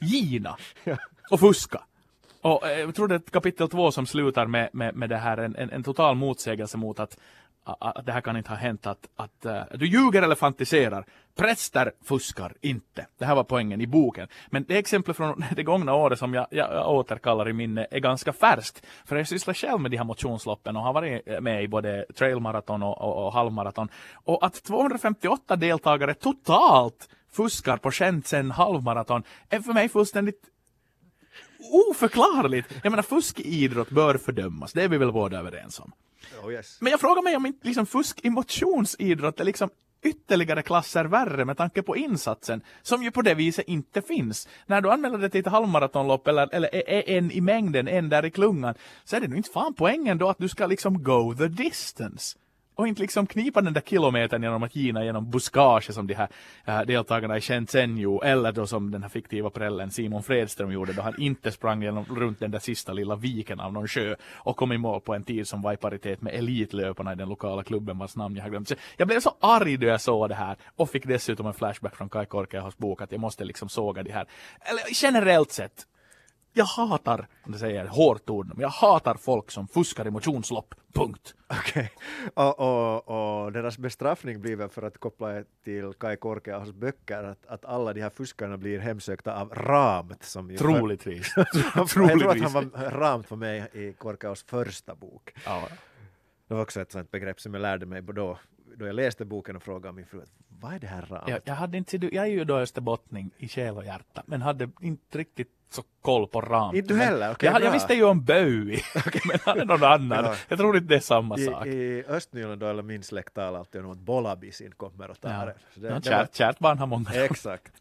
Gina 0.00 0.56
och 1.30 1.40
fuska. 1.40 1.82
Och 2.40 2.66
eh, 2.66 2.80
jag 2.80 2.94
tror 2.94 3.08
det 3.08 3.14
är 3.14 3.18
kapitel 3.18 3.68
två 3.68 3.92
som 3.92 4.06
slutar 4.06 4.46
med, 4.46 4.70
med, 4.72 4.94
med 4.94 5.08
det 5.08 5.16
här 5.16 5.36
en, 5.36 5.56
en, 5.56 5.70
en 5.70 5.82
total 5.82 6.16
motsägelse 6.16 6.76
mot 6.76 7.00
att, 7.00 7.18
att, 7.80 8.06
det 8.06 8.12
här 8.12 8.20
kan 8.20 8.36
inte 8.36 8.50
ha 8.50 8.56
hänt 8.56 8.86
att, 8.86 9.08
att 9.16 9.46
uh, 9.46 9.78
du 9.78 9.86
ljuger 9.86 10.22
eller 10.22 10.34
fantiserar. 10.34 11.04
Präster 11.36 11.92
fuskar 12.04 12.54
inte. 12.60 13.06
Det 13.18 13.24
här 13.24 13.34
var 13.34 13.44
poängen 13.44 13.80
i 13.80 13.86
boken. 13.86 14.28
Men 14.50 14.64
det 14.68 14.78
exempel 14.78 15.14
från 15.14 15.44
det 15.56 15.62
gångna 15.62 15.94
året 15.94 16.18
som 16.18 16.34
jag, 16.34 16.46
jag, 16.50 16.72
jag 16.72 16.90
återkallar 16.90 17.48
i 17.48 17.52
minne 17.52 17.86
är 17.90 17.98
ganska 17.98 18.32
färskt. 18.32 18.86
För 19.04 19.16
jag 19.16 19.28
sysslar 19.28 19.54
själv 19.54 19.80
med 19.80 19.90
de 19.90 19.96
här 19.96 20.04
motionsloppen 20.04 20.76
och 20.76 20.82
har 20.82 20.92
varit 20.92 21.42
med 21.42 21.62
i 21.62 21.68
både 21.68 22.06
trailmaraton 22.14 22.82
och, 22.82 23.00
och, 23.00 23.26
och 23.26 23.32
halvmaraton. 23.32 23.88
Och 24.14 24.46
att 24.46 24.62
258 24.62 25.56
deltagare 25.56 26.14
totalt 26.14 27.08
fuskar 27.32 27.76
på 27.76 27.90
Shenzhen 27.90 28.50
halvmaraton 28.50 29.22
är 29.48 29.60
för 29.60 29.72
mig 29.72 29.88
fullständigt 29.88 30.42
oförklarligt. 31.90 32.74
Jag 32.82 32.90
menar 32.90 33.02
fusk 33.02 33.40
i 33.40 33.64
idrott 33.64 33.90
bör 33.90 34.18
fördömas, 34.18 34.72
det 34.72 34.82
är 34.82 34.88
vi 34.88 34.98
väl 34.98 35.12
båda 35.12 35.38
överens 35.38 35.80
om. 35.80 35.92
Oh 36.44 36.52
yes. 36.52 36.78
Men 36.80 36.90
jag 36.90 37.00
frågar 37.00 37.22
mig 37.22 37.36
om 37.36 37.46
inte 37.46 37.66
liksom 37.66 37.86
fusk 37.86 38.20
i 38.22 38.30
motionsidrott 38.30 39.40
är 39.40 39.44
liksom 39.44 39.70
ytterligare 40.02 40.62
klasser 40.62 41.04
värre 41.04 41.44
med 41.44 41.56
tanke 41.56 41.82
på 41.82 41.96
insatsen, 41.96 42.60
som 42.82 43.02
ju 43.02 43.10
på 43.10 43.22
det 43.22 43.34
viset 43.34 43.68
inte 43.68 44.02
finns. 44.02 44.48
När 44.66 44.80
du 44.80 44.90
anmäler 44.90 45.18
dig 45.18 45.30
till 45.30 45.40
ett 45.40 45.46
halvmaratonlopp 45.46 46.28
eller, 46.28 46.54
eller 46.54 46.90
en 47.10 47.30
i 47.30 47.40
mängden, 47.40 47.88
en 47.88 48.08
där 48.08 48.24
i 48.24 48.30
klungan, 48.30 48.74
så 49.04 49.16
är 49.16 49.20
det 49.20 49.28
nog 49.28 49.36
inte 49.36 49.50
fan 49.50 49.74
poängen 49.74 50.18
då 50.18 50.28
att 50.28 50.38
du 50.38 50.48
ska 50.48 50.66
liksom 50.66 51.02
go 51.02 51.34
the 51.34 51.48
distance. 51.48 52.38
Och 52.78 52.88
inte 52.88 53.02
liksom 53.02 53.26
knipa 53.26 53.60
den 53.60 53.72
där 53.72 53.80
kilometern 53.80 54.42
genom 54.42 54.62
att 54.62 54.76
gina 54.76 55.04
genom 55.04 55.30
buskage 55.30 55.94
som 55.94 56.06
de 56.06 56.14
här 56.14 56.28
äh, 56.64 56.80
deltagarna 56.80 57.36
i 57.36 57.40
Shenzhen 57.40 57.98
gjorde, 57.98 58.26
eller 58.26 58.52
då 58.52 58.66
som 58.66 58.90
den 58.90 59.02
här 59.02 59.08
fiktiva 59.08 59.50
prällen 59.50 59.90
Simon 59.90 60.22
Fredström 60.22 60.72
gjorde 60.72 60.92
då 60.92 61.02
han 61.02 61.20
inte 61.20 61.52
sprang 61.52 61.82
genom, 61.82 62.04
runt 62.04 62.40
den 62.40 62.50
där 62.50 62.58
sista 62.58 62.92
lilla 62.92 63.16
viken 63.16 63.60
av 63.60 63.72
någon 63.72 63.88
sjö 63.88 64.14
och 64.34 64.56
kom 64.56 64.72
i 64.72 64.78
mål 64.78 65.00
på 65.00 65.14
en 65.14 65.24
tid 65.24 65.48
som 65.48 65.62
var 65.62 65.72
i 65.72 65.76
paritet 65.76 66.22
med 66.22 66.34
elitlöparna 66.34 67.12
i 67.12 67.16
den 67.16 67.28
lokala 67.28 67.62
klubben 67.62 67.98
vars 67.98 68.16
namn 68.16 68.36
jag 68.36 68.42
har 68.42 68.50
glömt. 68.50 68.68
Så 68.68 68.74
jag 68.96 69.08
blev 69.08 69.20
så 69.20 69.34
arg 69.40 69.76
då 69.76 69.86
jag 69.86 70.00
såg 70.00 70.28
det 70.28 70.34
här 70.34 70.56
och 70.76 70.90
fick 70.90 71.06
dessutom 71.06 71.46
en 71.46 71.54
flashback 71.54 71.96
från 71.96 72.08
Kai 72.08 72.26
Korkeahos 72.26 72.78
bok 72.78 73.02
att 73.02 73.12
jag 73.12 73.20
måste 73.20 73.44
liksom 73.44 73.68
såga 73.68 74.02
de 74.02 74.12
här, 74.12 74.26
eller 74.60 74.82
generellt 74.92 75.52
sett 75.52 75.86
jag 76.58 76.64
hatar, 76.64 77.28
om 77.42 77.52
det 77.52 77.58
säger 77.58 77.86
hårt 77.86 78.30
ord, 78.30 78.46
men 78.46 78.60
jag 78.60 78.68
hatar 78.68 79.14
folk 79.14 79.50
som 79.50 79.68
fuskar 79.68 80.06
i 80.06 80.10
motionslopp. 80.10 80.74
Punkt. 80.92 81.34
Okej. 81.48 81.90
Och, 82.34 82.60
och, 82.60 83.44
och 83.44 83.52
deras 83.52 83.78
bestraffning 83.78 84.40
blir 84.40 84.56
väl 84.56 84.68
för 84.68 84.82
att 84.82 84.98
koppla 84.98 85.44
till 85.64 85.92
Kai 85.92 86.16
Korkeahos 86.16 86.72
böcker 86.72 87.24
att, 87.24 87.46
att 87.46 87.64
alla 87.64 87.92
de 87.92 88.02
här 88.02 88.10
fuskarna 88.10 88.56
blir 88.56 88.78
hemsökta 88.78 89.40
av 89.40 89.54
ramt. 89.54 90.24
Som 90.24 90.50
ju 90.50 90.56
Troligtvis. 90.56 91.34
jag 91.74 91.88
tror 91.88 92.30
att 92.30 92.40
han 92.40 92.52
var 92.52 92.90
ramt 92.90 93.26
för 93.26 93.36
mig 93.36 93.68
i 93.72 93.92
Korkeahos 93.92 94.42
första 94.42 94.94
bok. 94.94 95.32
Ja. 95.44 95.68
Det 96.48 96.54
var 96.54 96.62
också 96.62 96.80
ett 96.80 96.92
sånt 96.92 97.10
begrepp 97.10 97.40
som 97.40 97.54
jag 97.54 97.60
lärde 97.60 97.86
mig 97.86 98.02
då, 98.02 98.38
då 98.76 98.86
jag 98.86 98.94
läste 98.94 99.24
boken 99.24 99.56
och 99.56 99.62
frågade 99.62 99.94
min 99.94 100.06
fru 100.06 100.22
vad 100.60 100.74
är 100.74 100.78
det 100.78 100.86
här 100.86 101.02
ramt? 101.02 101.28
Jag, 101.28 101.40
jag, 101.44 101.54
hade 101.54 101.78
inte, 101.78 101.96
jag 101.96 102.14
är 102.26 102.30
ju 102.30 102.44
då 102.44 102.56
österbottning 102.56 103.30
i 103.38 103.48
själ 103.48 103.76
och 103.76 103.84
hjärta, 103.84 104.22
men 104.26 104.42
hade 104.42 104.70
inte 104.80 105.18
riktigt 105.18 105.52
så 105.70 105.82
koll 106.02 106.26
på 106.26 106.40
ram. 106.40 106.74
Inte 106.76 106.94
du 106.94 107.00
heller? 107.00 107.32
Okej, 107.32 107.50
jag, 107.52 107.62
jag 107.62 107.72
visste 107.72 107.94
ju 107.94 108.04
om 108.04 108.24
Bowie, 108.24 108.82
men 109.24 109.38
hade 109.44 109.64
någon 109.64 109.84
annan. 109.84 110.24
Ja. 110.24 110.34
Jag 110.48 110.58
tror 110.58 110.76
inte 110.76 110.88
det 110.88 110.96
är 110.96 111.00
samma 111.00 111.38
I, 111.38 111.44
sak. 111.44 111.66
I 111.66 112.04
Östnyland 112.08 112.62
eller 112.62 112.82
min 112.82 113.02
släkt 113.02 113.34
talar 113.34 113.58
alltid 113.58 113.84
om 113.84 113.90
att 113.90 113.98
Bolabisin 113.98 114.72
kommer 114.76 115.10
och 115.10 115.20
tar 115.20 115.30
Ja. 115.30 115.52
det. 115.80 115.90
Var- 115.90 116.00
kärt, 116.00 116.34
kärt 116.34 116.58
barn 116.58 116.78
har 116.78 116.86
många. 116.86 117.10
Exakt. 117.14 117.72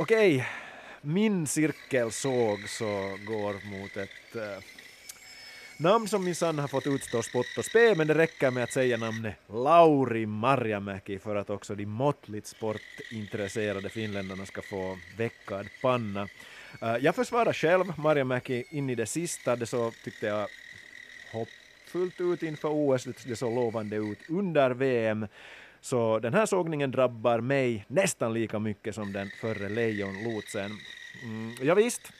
Okej, 0.00 0.48
min 1.00 1.46
cirkelsåg 1.46 2.68
så 2.68 2.86
går 3.26 3.78
mot 3.78 3.96
ett 3.96 4.36
eh, 4.36 4.62
namn 5.78 6.08
som 6.08 6.24
minsann 6.24 6.58
har 6.58 6.68
fått 6.68 6.86
utstå 6.86 7.22
spott 7.22 7.46
och 7.58 7.64
spe, 7.64 7.94
men 7.94 8.06
det 8.06 8.14
räcker 8.14 8.50
med 8.50 8.64
att 8.64 8.72
säga 8.72 8.96
namnet 8.96 9.34
Lauri 9.48 10.26
Marjamäki 10.26 11.18
för 11.18 11.36
att 11.36 11.50
också 11.50 11.74
de 11.74 11.86
måttligt 11.86 12.46
sportintresserade 12.46 13.88
finländarna 13.88 14.46
ska 14.46 14.62
få 14.62 14.98
veckad 15.18 15.66
panna. 15.82 16.28
Eh, 16.82 16.96
jag 17.00 17.14
försvarar 17.14 17.52
själv 17.52 17.84
Marjamäki 17.98 18.64
in 18.70 18.90
i 18.90 18.94
det 18.94 19.06
sista, 19.06 19.56
det 19.56 19.66
så 19.66 19.92
tyckte 20.04 20.26
jag 20.26 20.48
hoppfullt 21.32 22.20
ut 22.20 22.42
inför 22.42 22.68
OS, 22.68 23.04
det- 23.04 23.24
det 23.28 23.36
såg 23.36 23.54
lovande 23.54 23.96
ut 23.96 24.18
under 24.28 24.70
VM. 24.70 25.26
Så 25.80 26.18
den 26.18 26.34
här 26.34 26.46
sågningen 26.46 26.90
drabbar 26.90 27.40
mig 27.40 27.84
nästan 27.88 28.34
lika 28.34 28.58
mycket 28.58 28.94
som 28.94 29.12
den 29.12 29.30
förre 29.40 29.68
Lejonlotsen. 29.68 30.70
Mm, 31.22 31.54
ja, 31.62 31.74
visst, 31.74 32.12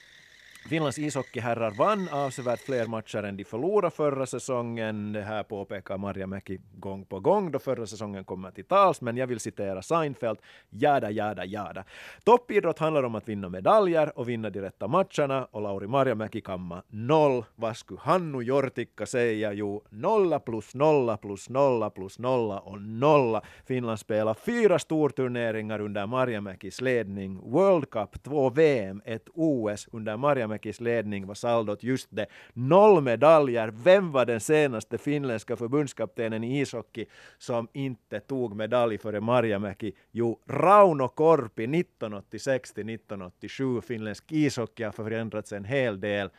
Finlands 0.68 0.98
ishockeyherrar 0.98 1.70
vann 1.70 2.08
avsevärt 2.08 2.60
fler 2.60 2.86
matcher 2.86 3.22
än 3.22 3.36
de 3.36 3.44
förlorade 3.44 3.96
förra 3.96 4.26
säsongen. 4.26 5.12
Det 5.12 5.22
här 5.22 5.42
påpekar 5.42 5.98
Marjamäki 5.98 6.60
gång 6.72 7.04
på 7.04 7.20
gång 7.20 7.50
då 7.50 7.58
förra 7.58 7.86
säsongen 7.86 8.24
kommer 8.24 8.50
till 8.50 8.64
tals, 8.64 9.00
men 9.00 9.16
jag 9.16 9.26
vill 9.26 9.40
citera 9.40 9.82
Seinfeld. 9.82 10.38
Jada, 10.70 11.10
jada, 11.10 11.44
jada. 11.44 11.84
Toppidrott 12.24 12.78
handlar 12.78 13.02
om 13.02 13.14
att 13.14 13.28
vinna 13.28 13.48
medaljer 13.48 14.18
och 14.18 14.28
vinna 14.28 14.50
de 14.50 14.60
rätta 14.60 14.88
matcherna 14.88 15.44
och 15.50 15.62
Lauri 15.62 15.86
Marjamäki 15.86 16.40
kamma 16.40 16.82
noll. 16.88 17.44
Vad 17.56 17.76
skulle 17.76 18.00
Hannu 18.00 18.42
Jortikka 18.42 19.06
säga? 19.06 19.52
Jo, 19.52 19.84
nolla 19.90 20.38
plus 20.40 20.74
nolla 20.74 21.16
plus 21.16 21.48
nolla 21.48 21.90
plus 21.90 22.18
nolla 22.18 22.58
och 22.58 22.80
nolla. 22.82 23.42
Finland 23.66 23.98
spelar 23.98 24.34
fyra 24.34 24.78
storturneringar 24.78 25.80
under 25.80 26.06
Marjamäkis 26.06 26.80
ledning. 26.80 27.50
World 27.50 27.90
Cup, 27.90 28.22
två 28.22 28.50
VM, 28.50 29.02
ett 29.04 29.28
OS. 29.34 29.88
Under 29.92 30.16
Marjamäkis 30.58 30.80
ledning 30.80 31.26
var 31.26 31.34
saldot 31.34 31.82
just 31.82 32.08
det. 32.10 32.26
Noll 32.54 33.02
medaljer. 33.02 33.68
Vem 33.68 34.12
var 34.12 34.26
den 34.26 34.40
senaste 34.40 34.98
finländska 34.98 35.56
förbundskaptenen 35.56 36.44
i 36.44 36.60
ishockey 36.60 37.06
som 37.38 37.68
inte 37.74 38.20
tog 38.20 38.56
medalj 38.56 38.98
före 38.98 39.20
Marjamäki? 39.20 39.92
Jo, 40.12 40.40
Rauno 40.46 41.08
Korpi 41.08 41.64
1986 41.64 42.72
till 42.72 42.88
1987. 42.88 43.80
Finländsk 43.80 44.32
ishockey 44.32 44.84
har 44.84 44.92
förändrats 44.92 45.52
en 45.52 45.64
hel 45.64 46.00
del. 46.00 46.30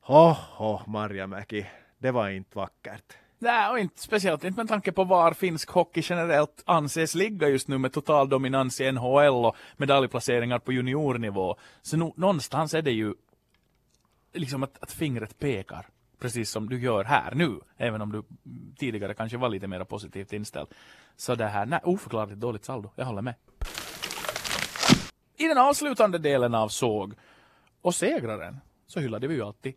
Hoho, 0.00 0.80
Marjamäki, 0.86 1.66
det 1.98 2.12
var 2.12 2.28
inte 2.30 2.58
vackert. 2.58 3.16
Nej, 3.38 3.70
och 3.70 3.78
inte 3.78 4.00
speciellt 4.00 4.44
inte 4.44 4.60
med 4.60 4.68
tanke 4.68 4.92
på 4.92 5.04
var 5.04 5.32
finsk 5.32 5.70
hockey 5.70 6.02
generellt 6.04 6.62
anses 6.66 7.14
ligga 7.14 7.48
just 7.48 7.68
nu 7.68 7.78
med 7.78 7.92
total 7.92 8.28
dominans 8.28 8.80
i 8.80 8.92
NHL 8.92 9.44
och 9.46 9.56
medaljplaceringar 9.76 10.58
på 10.58 10.72
juniornivå. 10.72 11.56
Så 11.82 11.96
no, 11.96 12.14
någonstans 12.16 12.74
är 12.74 12.82
det 12.82 12.90
ju 12.90 13.14
liksom 14.36 14.62
att, 14.62 14.82
att 14.82 14.92
fingret 14.92 15.38
pekar, 15.38 15.86
precis 16.18 16.50
som 16.50 16.68
du 16.68 16.80
gör 16.80 17.04
här 17.04 17.34
nu, 17.34 17.60
även 17.76 18.00
om 18.00 18.12
du 18.12 18.22
tidigare 18.78 19.14
kanske 19.14 19.36
var 19.36 19.48
lite 19.48 19.66
mer 19.66 19.84
positivt 19.84 20.32
inställd. 20.32 20.68
Så 21.16 21.34
det 21.34 21.46
här, 21.46 21.66
nej, 21.66 21.80
oförklarligt 21.84 22.40
dåligt 22.40 22.64
saldo, 22.64 22.90
jag 22.96 23.04
håller 23.04 23.22
med. 23.22 23.34
I 25.36 25.48
den 25.48 25.58
avslutande 25.58 26.18
delen 26.18 26.54
av 26.54 26.68
såg 26.68 27.14
och 27.82 27.94
segraren 27.94 28.60
så 28.86 29.00
hyllade 29.00 29.26
vi 29.26 29.34
ju 29.34 29.42
alltid 29.42 29.74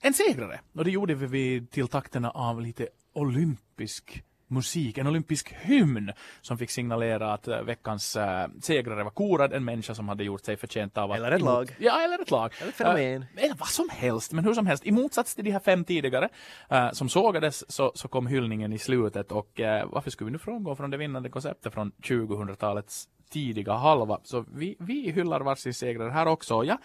en 0.00 0.14
segrare. 0.14 0.60
Och 0.72 0.84
det 0.84 0.90
gjorde 0.90 1.14
vi 1.14 1.66
till 1.66 1.88
takterna 1.88 2.30
av 2.30 2.60
lite 2.60 2.88
olympisk 3.12 4.24
musik, 4.50 4.98
en 4.98 5.06
olympisk 5.06 5.54
hymn 5.60 6.12
som 6.40 6.58
fick 6.58 6.70
signalera 6.70 7.32
att 7.32 7.48
uh, 7.48 7.62
veckans 7.62 8.16
uh, 8.16 8.22
segrare 8.60 9.04
var 9.04 9.10
korad, 9.10 9.52
en 9.52 9.64
människa 9.64 9.94
som 9.94 10.08
hade 10.08 10.24
gjort 10.24 10.44
sig 10.44 10.56
förtjänt 10.56 10.98
av 10.98 11.12
att... 11.12 11.16
Eller 11.16 11.32
ett 11.32 11.42
lag. 11.42 11.76
Ja, 11.78 12.02
eller 12.04 12.18
ett 12.18 12.30
lag. 12.30 12.52
Eller 12.60 12.68
ett 12.68 12.76
fenomen. 12.76 13.22
Uh, 13.22 13.44
eller 13.44 13.54
vad 13.54 13.68
som 13.68 13.88
helst, 13.92 14.32
men 14.32 14.44
hur 14.44 14.54
som 14.54 14.66
helst. 14.66 14.86
I 14.86 14.92
motsats 14.92 15.34
till 15.34 15.44
de 15.44 15.50
här 15.50 15.60
fem 15.60 15.84
tidigare 15.84 16.28
uh, 16.72 16.90
som 16.92 17.08
sågades 17.08 17.70
så, 17.72 17.92
så 17.94 18.08
kom 18.08 18.26
hyllningen 18.26 18.72
i 18.72 18.78
slutet 18.78 19.32
och 19.32 19.60
uh, 19.60 19.66
varför 19.86 20.10
skulle 20.10 20.26
vi 20.26 20.32
nu 20.32 20.38
frångå 20.38 20.76
från 20.76 20.90
det 20.90 20.96
vinnande 20.96 21.28
konceptet 21.28 21.74
från 21.74 21.92
2000-talets 21.92 23.08
tidiga 23.30 23.72
halva? 23.72 24.20
Så 24.24 24.44
vi, 24.54 24.76
vi 24.78 25.10
hyllar 25.10 25.40
varsin 25.40 25.74
segrare 25.74 26.10
här 26.10 26.26
också. 26.26 26.64
Ja, 26.64 26.78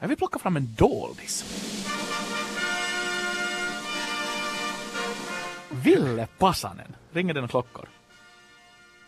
jag 0.00 0.08
vill 0.08 0.16
plocka 0.16 0.38
fram 0.38 0.56
en 0.56 0.74
doldis. 0.74 1.44
Ville 5.72 6.26
Pasanen. 6.38 6.96
Ringer 7.12 7.34
några 7.34 7.48
klockor? 7.48 7.88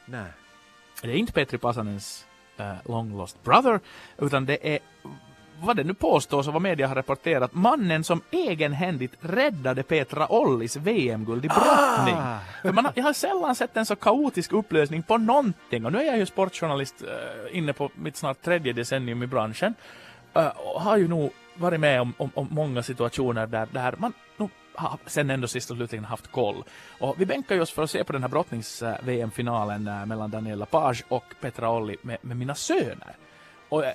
Nej. 0.04 0.30
Det 1.02 1.10
är 1.10 1.16
inte 1.16 1.32
Petri 1.32 1.58
Pasanens 1.58 2.26
uh, 2.60 2.74
long 2.84 3.16
lost 3.16 3.42
brother, 3.42 3.80
utan 4.18 4.46
det 4.46 4.74
är 4.74 4.78
vad 5.60 5.76
det 5.76 5.84
nu 5.84 5.94
påstås 5.94 6.46
och 6.46 6.52
vad 6.52 6.62
media 6.62 6.88
har 6.88 6.94
rapporterat, 6.94 7.54
mannen 7.54 8.04
som 8.04 8.20
egenhändigt 8.30 9.12
räddade 9.20 9.82
Petra 9.82 10.32
Ollis 10.32 10.76
VM-guld 10.76 11.44
i 11.44 11.48
brottning. 11.48 12.14
Ah! 12.18 12.38
För 12.62 12.72
man 12.72 12.88
jag 12.94 13.04
har 13.04 13.12
sällan 13.12 13.54
sett 13.54 13.76
en 13.76 13.86
så 13.86 13.96
kaotisk 13.96 14.52
upplösning 14.52 15.02
på 15.02 15.18
någonting 15.18 15.86
och 15.86 15.92
nu 15.92 15.98
är 15.98 16.04
jag 16.04 16.18
ju 16.18 16.26
sportjournalist 16.26 17.02
uh, 17.02 17.58
inne 17.58 17.72
på 17.72 17.90
mitt 17.94 18.16
snart 18.16 18.42
tredje 18.42 18.72
decennium 18.72 19.22
i 19.22 19.26
branschen 19.26 19.74
uh, 20.36 20.46
och 20.46 20.80
har 20.82 20.96
ju 20.96 21.08
nog 21.08 21.30
varit 21.54 21.80
med 21.80 22.00
om, 22.00 22.12
om, 22.16 22.30
om 22.34 22.48
många 22.50 22.82
situationer 22.82 23.46
där, 23.46 23.68
där 23.72 23.94
man 23.98 24.12
nog 24.36 24.50
sen 25.06 25.30
ändå 25.30 25.48
sist 25.48 25.70
och 25.70 25.76
slutligen 25.76 26.04
haft 26.04 26.32
koll. 26.32 26.64
Och 27.00 27.20
vi 27.20 27.26
bänkar 27.26 27.54
ju 27.54 27.60
oss 27.60 27.70
för 27.70 27.82
att 27.82 27.90
se 27.90 28.04
på 28.04 28.12
den 28.12 28.22
här 28.22 28.28
brottnings-VM-finalen 28.28 29.88
eh, 29.88 30.06
mellan 30.06 30.30
Daniela 30.30 30.66
Page 30.66 31.04
och 31.08 31.24
Petra 31.40 31.70
Olli 31.70 31.96
med, 32.02 32.18
med 32.20 32.36
mina 32.36 32.54
söner. 32.54 33.16
Och 33.68 33.84
eh, 33.84 33.92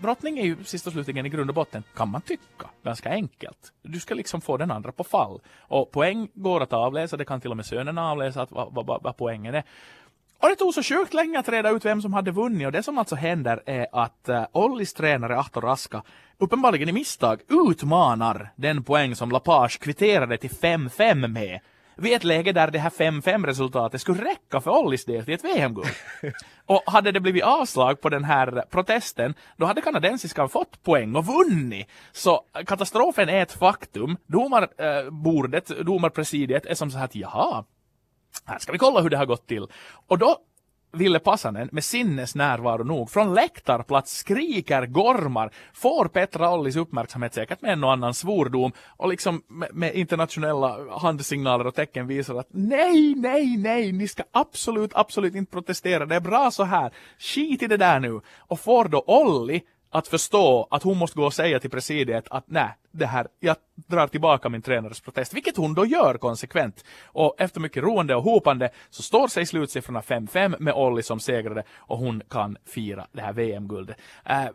brottning 0.00 0.38
är 0.38 0.44
ju 0.44 0.64
sist 0.64 0.86
och 0.86 0.92
slutligen 0.92 1.26
i 1.26 1.28
grund 1.28 1.50
och 1.50 1.54
botten, 1.54 1.82
kan 1.94 2.08
man 2.08 2.20
tycka, 2.20 2.66
ganska 2.82 3.10
enkelt. 3.10 3.72
Du 3.82 4.00
ska 4.00 4.14
liksom 4.14 4.40
få 4.40 4.56
den 4.56 4.70
andra 4.70 4.92
på 4.92 5.04
fall. 5.04 5.40
Och 5.58 5.90
poäng 5.90 6.28
går 6.34 6.60
att 6.60 6.72
avläsa, 6.72 7.16
det 7.16 7.24
kan 7.24 7.40
till 7.40 7.50
och 7.50 7.56
med 7.56 7.66
sönerna 7.66 8.10
avläsa 8.10 8.42
att, 8.42 8.50
vad, 8.50 8.86
vad, 8.86 9.02
vad 9.02 9.16
poängen 9.16 9.54
är. 9.54 9.64
Och 10.42 10.48
det 10.48 10.56
tog 10.56 10.74
så 10.74 10.82
sjukt 10.82 11.14
länge 11.14 11.38
att 11.38 11.48
reda 11.48 11.70
ut 11.70 11.84
vem 11.84 12.02
som 12.02 12.12
hade 12.12 12.30
vunnit 12.30 12.66
och 12.66 12.72
det 12.72 12.82
som 12.82 12.98
alltså 12.98 13.14
händer 13.14 13.62
är 13.66 13.86
att 13.92 14.28
uh, 14.28 14.44
Ollis 14.52 14.94
tränare 14.94 15.38
Ahto 15.38 15.60
Raska 15.60 16.02
uppenbarligen 16.38 16.88
i 16.88 16.92
misstag 16.92 17.40
utmanar 17.48 18.52
den 18.56 18.84
poäng 18.84 19.16
som 19.16 19.30
Lapage 19.30 19.78
kvitterade 19.80 20.36
till 20.36 20.50
5-5 20.50 21.28
med 21.28 21.60
vid 21.96 22.12
ett 22.12 22.24
läge 22.24 22.52
där 22.52 22.70
det 22.70 22.78
här 22.78 22.90
5-5 22.90 23.46
resultatet 23.46 24.00
skulle 24.00 24.24
räcka 24.24 24.60
för 24.60 24.70
Ollis 24.70 25.04
del 25.04 25.24
till 25.24 25.34
ett 25.34 25.44
VM-guld. 25.44 25.88
och 26.66 26.82
hade 26.86 27.12
det 27.12 27.20
blivit 27.20 27.44
avslag 27.44 28.00
på 28.00 28.08
den 28.08 28.24
här 28.24 28.64
protesten, 28.70 29.34
då 29.56 29.66
hade 29.66 29.80
kanadensiskan 29.80 30.48
fått 30.48 30.82
poäng 30.82 31.16
och 31.16 31.26
vunnit. 31.26 31.88
Så 32.12 32.40
katastrofen 32.66 33.28
är 33.28 33.42
ett 33.42 33.52
faktum. 33.52 34.16
Domarbordet, 34.26 35.70
eh, 35.70 35.76
domarpresidiet 35.76 36.66
är 36.66 36.74
som 36.74 36.90
så 36.90 36.98
här 36.98 37.04
att 37.04 37.14
jaha, 37.14 37.64
här 38.44 38.58
ska 38.58 38.72
vi 38.72 38.78
kolla 38.78 39.00
hur 39.00 39.10
det 39.10 39.16
har 39.16 39.26
gått 39.26 39.46
till. 39.46 39.66
Och 40.06 40.18
då 40.18 40.38
Ville 40.94 41.18
Passanen 41.18 41.68
med 41.72 41.84
sinnesnärvaro 41.84 42.84
nog 42.84 43.10
från 43.10 43.34
läktarplats 43.34 44.16
skriker, 44.16 44.86
gormar, 44.86 45.50
får 45.72 46.08
Petra 46.08 46.54
Ollis 46.54 46.76
uppmärksamhet 46.76 47.34
säkert 47.34 47.62
med 47.62 47.72
en 47.72 47.84
och 47.84 47.92
annan 47.92 48.14
svordom 48.14 48.72
och 48.96 49.08
liksom 49.08 49.42
med, 49.48 49.68
med 49.72 49.94
internationella 49.94 50.98
handsignaler 50.98 51.66
och 51.66 51.74
tecken 51.74 52.06
visar 52.06 52.34
att 52.34 52.48
nej, 52.50 53.14
nej, 53.14 53.56
nej, 53.56 53.92
ni 53.92 54.08
ska 54.08 54.22
absolut, 54.32 54.90
absolut 54.94 55.34
inte 55.34 55.52
protestera, 55.52 56.06
det 56.06 56.16
är 56.16 56.20
bra 56.20 56.50
så 56.50 56.64
här, 56.64 56.90
skit 57.18 57.62
i 57.62 57.66
det 57.66 57.76
där 57.76 58.00
nu. 58.00 58.20
Och 58.38 58.60
får 58.60 58.84
då 58.84 59.04
Olli 59.06 59.62
att 59.92 60.08
förstå 60.08 60.66
att 60.70 60.82
hon 60.82 60.98
måste 60.98 61.16
gå 61.16 61.24
och 61.24 61.34
säga 61.34 61.60
till 61.60 61.70
presidiet 61.70 62.24
att 62.30 62.44
nej, 62.46 62.68
det 62.90 63.06
här, 63.06 63.28
jag 63.40 63.56
drar 63.74 64.06
tillbaka 64.06 64.48
min 64.48 64.62
tränares 64.62 65.00
protest, 65.00 65.34
vilket 65.34 65.56
hon 65.56 65.74
då 65.74 65.86
gör 65.86 66.14
konsekvent. 66.14 66.84
Och 67.04 67.34
efter 67.38 67.60
mycket 67.60 67.82
roande 67.82 68.14
och 68.14 68.22
hopande 68.22 68.70
så 68.90 69.02
står 69.02 69.28
sig 69.28 69.46
slutsiffrorna 69.46 70.00
5-5 70.00 70.56
med 70.58 70.74
Olli 70.74 71.02
som 71.02 71.20
segrare 71.20 71.62
och 71.76 71.98
hon 71.98 72.22
kan 72.30 72.56
fira 72.64 73.06
det 73.12 73.20
här 73.20 73.32
VM-guldet. 73.32 73.96
Uh, 74.30 74.44
eh, 74.44 74.50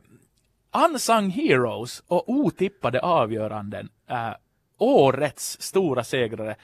unsung 0.86 1.30
heroes 1.30 2.04
och 2.08 2.30
otippade 2.30 3.00
avgöranden. 3.00 3.89
Uh, 4.12 4.36
årets 4.78 5.62
stora 5.62 6.04
segrare 6.04 6.56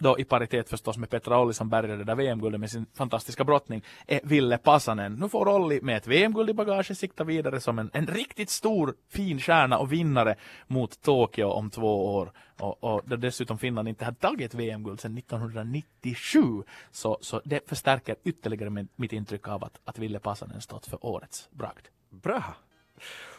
då 0.00 0.18
i 0.18 0.24
paritet 0.24 0.68
förstås 0.68 0.98
med 0.98 1.10
Petra 1.10 1.40
Olli 1.40 1.54
som 1.54 1.68
bärgade 1.68 1.96
det 1.96 2.04
där 2.04 2.14
VM-guldet 2.14 2.60
med 2.60 2.70
sin 2.70 2.86
fantastiska 2.94 3.44
brottning, 3.44 3.84
är 4.06 4.20
Ville 4.24 4.58
Passanen. 4.58 5.14
Nu 5.14 5.28
får 5.28 5.48
Olli 5.48 5.80
med 5.80 5.96
ett 5.96 6.06
VM-guld 6.06 6.50
i 6.50 6.54
bagaget 6.54 6.98
sikta 6.98 7.24
vidare 7.24 7.60
som 7.60 7.78
en, 7.78 7.90
en 7.92 8.06
riktigt 8.06 8.50
stor, 8.50 8.94
fin 9.08 9.40
stjärna 9.40 9.78
och 9.78 9.92
vinnare 9.92 10.36
mot 10.66 11.02
Tokyo 11.02 11.46
om 11.46 11.70
två 11.70 12.14
år. 12.14 12.32
Och, 12.60 12.84
och 12.84 13.02
då 13.04 13.16
dessutom 13.16 13.58
Finland 13.58 13.88
inte 13.88 14.04
har 14.04 14.12
tagit 14.12 14.54
ett 14.54 14.60
VM-guld 14.60 15.00
sedan 15.00 15.18
1997. 15.18 16.62
Så, 16.90 17.18
så 17.20 17.40
det 17.44 17.68
förstärker 17.68 18.16
ytterligare 18.24 18.70
med, 18.70 18.88
mitt 18.96 19.12
intryck 19.12 19.48
av 19.48 19.64
att, 19.64 19.80
att 19.84 19.98
Ville 19.98 20.18
Passanen 20.18 20.60
stått 20.60 20.86
för 20.86 21.06
årets 21.06 21.48
bragd. 21.50 21.86
Bra. 22.10 22.44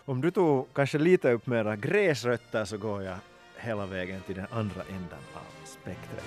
Om 0.05 0.21
du 0.21 0.31
tog 0.31 0.73
kanske 0.73 0.97
lite 0.97 1.31
upp 1.31 1.47
mera 1.47 1.75
gräsrötter 1.75 2.65
så 2.65 2.77
går 2.77 3.03
jag 3.03 3.17
hela 3.61 3.85
vägen 3.85 4.21
till 4.21 4.35
den 4.35 4.47
andra 4.51 4.81
änden 4.89 5.19
av 5.33 5.65
spektret. 5.65 6.23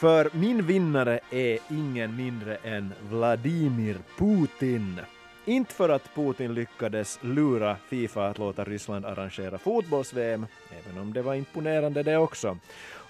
För 0.00 0.30
min 0.32 0.66
vinnare 0.66 1.20
är 1.30 1.58
ingen 1.70 2.16
mindre 2.16 2.56
än 2.56 2.92
Vladimir 3.10 3.98
Putin. 4.18 5.00
Inte 5.44 5.74
för 5.74 5.88
att 5.88 6.14
Putin 6.14 6.54
lyckades 6.54 7.18
lura 7.22 7.76
Fifa 7.88 8.26
att 8.26 8.38
låta 8.38 8.64
Ryssland 8.64 9.04
arrangera 9.04 9.58
fotbolls-VM, 9.58 10.46
även 10.78 11.02
om 11.02 11.12
det 11.12 11.22
var 11.22 11.34
imponerande 11.34 12.02
det 12.02 12.16
också. 12.16 12.58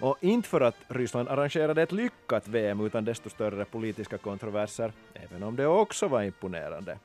Och 0.01 0.17
inte 0.21 0.49
för 0.49 0.61
att 0.61 0.77
Ryssland 0.89 1.29
arrangerade 1.29 1.83
ett 1.83 1.93
lyckat 1.93 2.49
VM 2.49 2.87
utan 2.87 3.05
desto 3.05 3.31
större 3.31 3.65
politiska 3.65 4.19
kontroverser, 4.19 4.93
även 5.15 5.43
om 5.43 5.57
det 5.57 5.67
också 5.67 6.09
var 6.09 6.23
imponerande. 6.23 6.99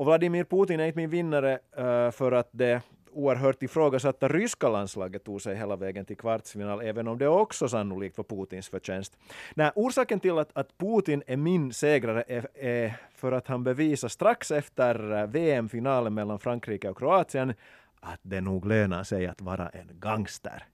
Och 0.00 0.06
Vladimir 0.06 0.44
Putin 0.44 0.80
är 0.80 0.86
inte 0.86 0.96
min 0.96 1.10
vinnare 1.10 1.58
uh, 1.78 2.10
för 2.10 2.32
att 2.32 2.48
det 2.52 2.82
oerhört 3.12 3.62
ifrågasatta 3.62 4.28
ryska 4.28 4.68
landslaget 4.68 5.24
tog 5.24 5.42
sig 5.42 5.56
hela 5.56 5.76
vägen 5.76 6.04
till 6.04 6.16
kvartsfinal, 6.16 6.80
även 6.80 7.08
om 7.08 7.18
det 7.18 7.28
också 7.28 7.68
sannolikt 7.68 8.18
var 8.18 8.24
Putins 8.24 8.68
förtjänst. 8.68 9.18
Nej, 9.54 9.70
orsaken 9.74 10.20
till 10.20 10.38
att, 10.38 10.50
att 10.52 10.78
Putin 10.78 11.22
är 11.26 11.36
min 11.36 11.72
segrare 11.72 12.24
är, 12.28 12.48
är 12.54 12.96
för 13.14 13.32
att 13.32 13.46
han 13.46 13.64
bevisar 13.64 14.08
strax 14.08 14.50
efter 14.50 15.12
eh, 15.12 15.26
VM-finalen 15.26 16.14
mellan 16.14 16.38
Frankrike 16.38 16.88
och 16.88 16.98
Kroatien 16.98 17.54
att 18.00 18.20
det 18.22 18.40
nog 18.40 18.66
lönar 18.66 19.04
sig 19.04 19.26
att 19.26 19.40
vara 19.40 19.68
en 19.68 19.90
gangster. 19.92 20.64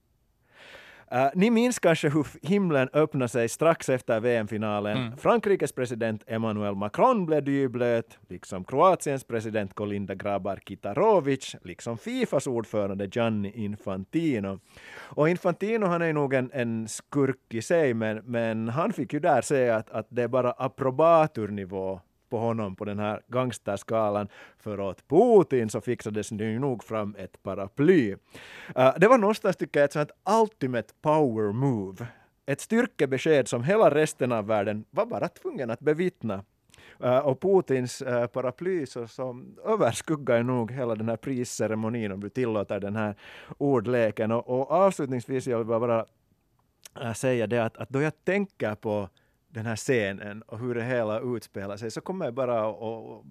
Uh, 1.12 1.28
ni 1.34 1.50
minns 1.50 1.78
kanske 1.78 2.08
hur 2.08 2.26
himlen 2.42 2.88
öppnade 2.92 3.28
sig 3.28 3.48
strax 3.48 3.88
efter 3.88 4.20
VM-finalen. 4.20 4.96
Mm. 4.96 5.16
Frankrikes 5.16 5.72
president 5.72 6.24
Emmanuel 6.26 6.74
Macron 6.74 7.26
blev 7.26 7.44
dyblöt, 7.44 8.18
liksom 8.28 8.64
Kroatiens 8.64 9.24
president 9.24 9.74
Kolinda 9.74 10.14
Grabar-Kitarovic, 10.14 11.56
liksom 11.64 11.98
Fifas 11.98 12.46
ordförande 12.46 13.08
Gianni 13.12 13.52
Infantino. 13.54 14.60
Och 14.98 15.28
Infantino 15.28 15.86
han 15.86 16.02
är 16.02 16.12
nog 16.12 16.34
en, 16.34 16.50
en 16.52 16.88
skurk 16.88 17.54
i 17.54 17.62
sig, 17.62 17.94
men, 17.94 18.16
men 18.24 18.68
han 18.68 18.92
fick 18.92 19.12
ju 19.12 19.20
där 19.20 19.42
säga 19.42 19.76
att, 19.76 19.90
att 19.90 20.06
det 20.08 20.22
är 20.22 20.28
bara 20.28 20.50
approbaturnivå 20.50 22.00
på 22.28 22.38
honom 22.38 22.76
på 22.76 22.84
den 22.84 22.98
här 22.98 23.20
gangsterskalan. 23.28 24.28
För 24.58 24.80
åt 24.80 25.08
Putin 25.08 25.68
så 25.68 25.80
fixades 25.80 26.28
det 26.28 26.58
nog 26.58 26.84
fram 26.84 27.14
ett 27.18 27.42
paraply. 27.42 28.12
Uh, 28.78 28.92
det 28.98 29.08
var 29.08 29.18
någonstans 29.18 29.56
tycker 29.56 29.80
jag 29.80 29.84
ett 29.84 29.92
sånt 29.92 30.10
ultimate 30.42 30.94
power 31.02 31.52
move. 31.52 32.06
Ett 32.46 32.60
styrkebesked 32.60 33.48
som 33.48 33.64
hela 33.64 33.90
resten 33.90 34.32
av 34.32 34.46
världen 34.46 34.84
var 34.90 35.06
bara 35.06 35.28
tvungen 35.28 35.70
att 35.70 35.80
bevittna. 35.80 36.44
Uh, 37.04 37.18
och 37.18 37.40
Putins 37.40 38.02
uh, 38.02 38.26
paraply 38.26 38.86
så, 38.86 39.06
så 39.06 39.42
överskuggar 39.64 40.36
ju 40.36 40.42
nog 40.42 40.72
hela 40.72 40.94
den 40.94 41.08
här 41.08 41.16
prisceremonin 41.16 42.12
om 42.12 42.20
du 42.20 42.28
tillåter 42.28 42.80
den 42.80 42.96
här 42.96 43.14
ordleken. 43.58 44.32
Och, 44.32 44.48
och 44.48 44.70
avslutningsvis 44.70 45.46
jag 45.46 45.58
vill 45.58 45.68
jag 45.68 45.80
bara 45.80 46.06
säga 47.14 47.46
det 47.46 47.58
att, 47.58 47.76
att 47.76 47.88
då 47.88 48.02
jag 48.02 48.24
tänker 48.24 48.74
på 48.74 49.08
den 49.56 49.66
här 49.66 49.76
scenen 49.76 50.42
och 50.42 50.58
hur 50.58 50.74
det 50.74 50.82
hela 50.84 51.20
utspelar 51.20 51.76
sig 51.76 51.90
så 51.90 52.00
kommer 52.00 52.24
jag 52.24 52.34
bara 52.34 52.68
att 52.68 53.24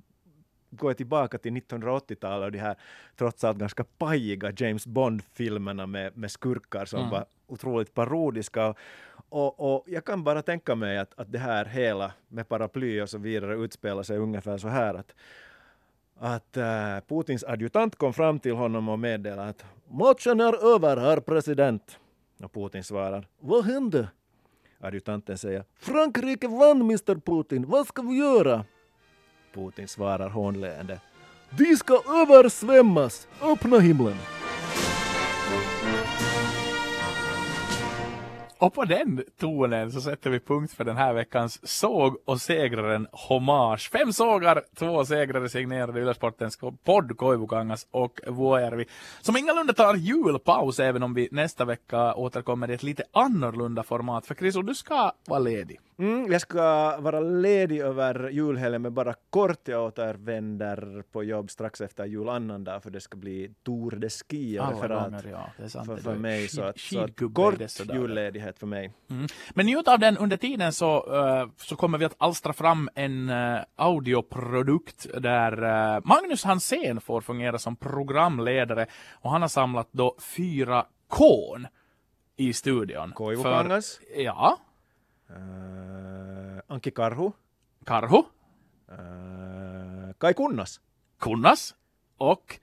gå 0.69 0.93
tillbaka 0.93 1.37
till 1.37 1.51
1980-talet 1.51 2.45
och 2.45 2.51
de 2.51 2.57
här 2.59 2.75
trots 3.15 3.43
allt 3.43 3.57
ganska 3.57 3.83
pajiga 3.83 4.51
James 4.57 4.87
Bond-filmerna 4.87 5.85
med, 5.85 6.17
med 6.17 6.31
skurkar 6.31 6.85
som 6.85 6.99
Mm. 6.99 7.11
var 7.11 7.25
otroligt 7.47 7.93
parodiska. 7.93 8.75
Och, 9.29 9.75
och 9.75 9.83
jag 9.87 10.05
kan 10.05 10.23
bara 10.23 10.41
tänka 10.41 10.75
mig 10.75 10.97
att, 10.97 11.19
att 11.19 11.31
det 11.31 11.39
här 11.39 11.65
hela 11.65 12.11
med 12.27 12.47
paraply 12.49 13.01
och 13.01 13.09
så 13.09 13.17
vidare 13.17 13.55
utspelar 13.55 14.03
sig 14.03 14.17
ungefär 14.17 14.57
så 14.57 14.67
här 14.67 14.93
att 14.93 15.15
att 16.19 16.57
äh, 16.57 16.99
Putins 17.07 17.43
adjutant 17.43 17.95
kom 17.95 18.13
fram 18.13 18.39
till 18.39 18.53
honom 18.53 18.89
och 18.89 18.99
meddelade 18.99 19.49
att 19.49 19.65
matchen 19.87 20.39
är 20.41 20.75
över, 20.75 20.97
herr 20.97 21.19
president. 21.19 21.99
Och 22.43 22.53
Putin 22.53 22.83
svarar, 22.83 23.27
vad 23.39 23.65
hände? 23.65 24.07
Adjutanten 24.79 25.37
säger, 25.37 25.63
Frankrike 25.79 26.47
vann, 26.47 26.81
Mr 26.81 27.15
Putin, 27.15 27.65
vad 27.67 27.87
ska 27.87 28.01
vi 28.01 28.17
göra? 28.17 28.65
Putin 29.53 29.87
svarar 29.87 30.29
hånleende, 30.29 31.01
de 31.49 31.77
ska 31.77 31.93
översvämmas, 31.93 33.27
öppna 33.41 33.79
himlen. 33.79 34.15
Och 38.57 38.73
på 38.73 38.85
den 38.85 39.23
tonen 39.39 39.91
så 39.91 40.01
sätter 40.01 40.29
vi 40.29 40.39
punkt 40.39 40.73
för 40.73 40.83
den 40.83 40.97
här 40.97 41.13
veckans 41.13 41.67
såg 41.67 42.17
och 42.25 42.41
segraren 42.41 43.07
hommage. 43.11 43.89
Fem 43.91 44.13
sågar, 44.13 44.63
två 44.75 45.05
segrare 45.05 45.49
signerade 45.49 46.01
Ylesportens 46.01 46.59
podd 46.83 47.17
Koivukangas 47.17 47.87
och 47.91 48.19
Vuojärvi. 48.27 48.85
Som 49.21 49.37
ingalunda 49.37 49.73
tar 49.73 49.95
julpaus 49.95 50.79
även 50.79 51.03
om 51.03 51.13
vi 51.13 51.29
nästa 51.31 51.65
vecka 51.65 52.15
återkommer 52.15 52.71
i 52.71 52.73
ett 52.73 52.83
lite 52.83 53.03
annorlunda 53.11 53.83
format. 53.83 54.25
För 54.25 54.35
Chriso, 54.35 54.61
du 54.61 54.75
ska 54.75 55.11
vara 55.27 55.39
ledig. 55.39 55.79
Mm, 55.97 56.31
jag 56.31 56.41
ska 56.41 56.97
vara 56.99 57.19
ledig 57.19 57.79
över 57.79 58.29
julhelgen 58.29 58.81
men 58.81 58.93
bara 58.93 59.13
kort. 59.29 59.67
Jag 59.67 59.85
återvänder 59.85 61.03
på 61.11 61.23
jobb 61.23 61.51
strax 61.51 61.81
efter 61.81 62.05
jul 62.05 62.29
annandag 62.29 62.83
för 62.83 62.89
det 62.89 63.01
ska 63.01 63.17
bli 63.17 63.51
Tour 63.63 63.91
de 63.91 64.09
Ski 64.09 64.59
och 64.59 64.65
Alla 64.65 64.75
referat 64.75 65.11
gånger, 65.11 65.27
ja. 65.31 65.67
För, 65.85 65.95
för 65.95 66.15
mig. 66.15 66.47
Så, 66.47 66.63
att, 66.63 66.79
så 66.79 66.99
att 66.99 67.15
kort 67.33 67.59
dessa 67.59 67.83
julledighet 68.45 68.59
för 68.59 68.67
mig. 68.67 68.93
Mm. 69.09 69.27
Men 69.53 69.65
njut 69.65 69.87
av 69.87 69.99
den 69.99 70.17
under 70.17 70.37
tiden 70.37 70.73
så, 70.73 71.15
eh, 71.15 71.49
så 71.57 71.75
kommer 71.75 71.97
vi 71.97 72.05
att 72.05 72.15
alstra 72.17 72.53
fram 72.53 72.89
en 72.95 73.29
uh, 73.29 73.61
audioprodukt 73.75 75.07
där 75.19 75.63
eh, 75.63 76.01
Magnus 76.03 76.43
Hansén 76.43 77.01
får 77.01 77.21
fungera 77.21 77.57
som 77.57 77.75
programledare 77.75 78.87
och 79.21 79.31
han 79.31 79.41
har 79.41 79.49
samlat 79.49 79.87
då 79.91 80.15
fyra 80.19 80.85
kon 81.07 81.67
i 82.37 82.53
studion. 82.53 83.11
Koivukangas, 83.11 83.97
För- 83.97 84.21
Ja, 84.21 84.57
Anki 86.67 86.91
Karhu, 86.91 87.31
Karhu, 87.85 88.23
Kai 90.19 90.33
Kunnas. 90.33 90.79
Kunnas 91.19 91.75
och 92.17 92.59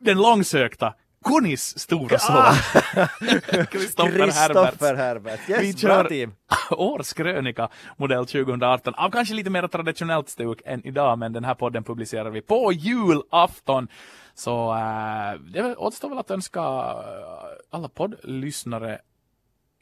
den 0.00 0.16
långsökta 0.18 0.94
Kunis 1.24 1.78
stora 1.78 2.18
son. 2.18 2.34
Kristoffer 3.70 4.30
Herbert. 4.32 4.80
Herbert. 4.98 5.40
Vi 5.48 5.52
Yes, 5.52 5.80
kör- 5.80 6.04
team. 6.08 6.34
Årskrönika 6.70 7.68
modell 7.96 8.26
2018 8.26 8.94
av 8.94 9.10
kanske 9.10 9.34
lite 9.34 9.50
mer 9.50 9.68
traditionellt 9.68 10.28
stuk 10.28 10.62
än 10.64 10.86
idag 10.86 11.18
men 11.18 11.32
den 11.32 11.44
här 11.44 11.54
podden 11.54 11.84
publicerar 11.84 12.30
vi 12.30 12.40
på 12.40 12.72
julafton. 12.72 13.88
Så 14.34 14.74
äh, 14.74 15.40
det 15.52 15.76
återstår 15.76 16.08
väl 16.08 16.18
att 16.18 16.30
önska 16.30 16.60
äh, 16.60 16.96
alla 17.70 17.88
poddlyssnare 17.88 18.98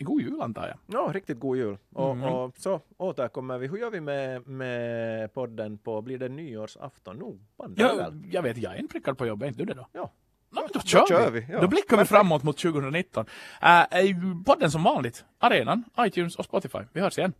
en 0.01 0.05
god 0.07 0.22
jul 0.22 0.42
antar 0.42 0.68
jag. 0.68 0.77
Ja, 1.01 1.11
riktigt 1.14 1.40
god 1.40 1.57
jul. 1.57 1.79
Och, 1.94 2.16
Mhm. 2.16 2.24
och 2.24 2.55
så 2.59 2.81
återkommer 2.96 3.59
vi. 3.59 3.66
Hur 3.66 3.79
gör 3.79 3.90
vi 3.90 4.01
med, 4.01 4.46
med 4.46 5.35
podden 5.35 5.79
på, 5.79 6.03
blir 6.03 6.18
det 6.18 6.29
nyårsafton? 6.29 7.38
Jag, 7.77 7.96
väl? 7.96 8.22
jag 8.31 8.42
vet, 8.42 8.57
jag 8.59 8.74
är 8.74 8.79
inprickad 8.79 9.18
på 9.18 9.27
jobbet, 9.27 9.46
är 9.46 9.48
inte 9.48 9.59
du 9.62 9.64
det 9.66 9.74
då? 9.74 9.87
Ja. 9.92 10.11
No, 10.51 10.61
men 10.61 10.71
då 10.73 10.81
kör, 10.81 11.07
kör 11.09 11.31
vi. 11.31 11.41
vi, 11.41 11.53
ja. 11.53 11.61
Då 11.61 11.69
blickar 11.69 11.97
vi 11.97 12.05
framåt 12.05 12.43
mot 12.43 12.59
2019. 12.59 13.27
Äh, 13.63 13.85
podden 14.47 14.71
som 14.71 14.83
vanligt, 14.83 15.25
arenan, 15.39 15.85
iTunes 16.01 16.37
och 16.37 16.45
Spotify. 16.45 16.79
Vi 16.93 17.01
hörs 17.01 17.19
igen. 17.19 17.33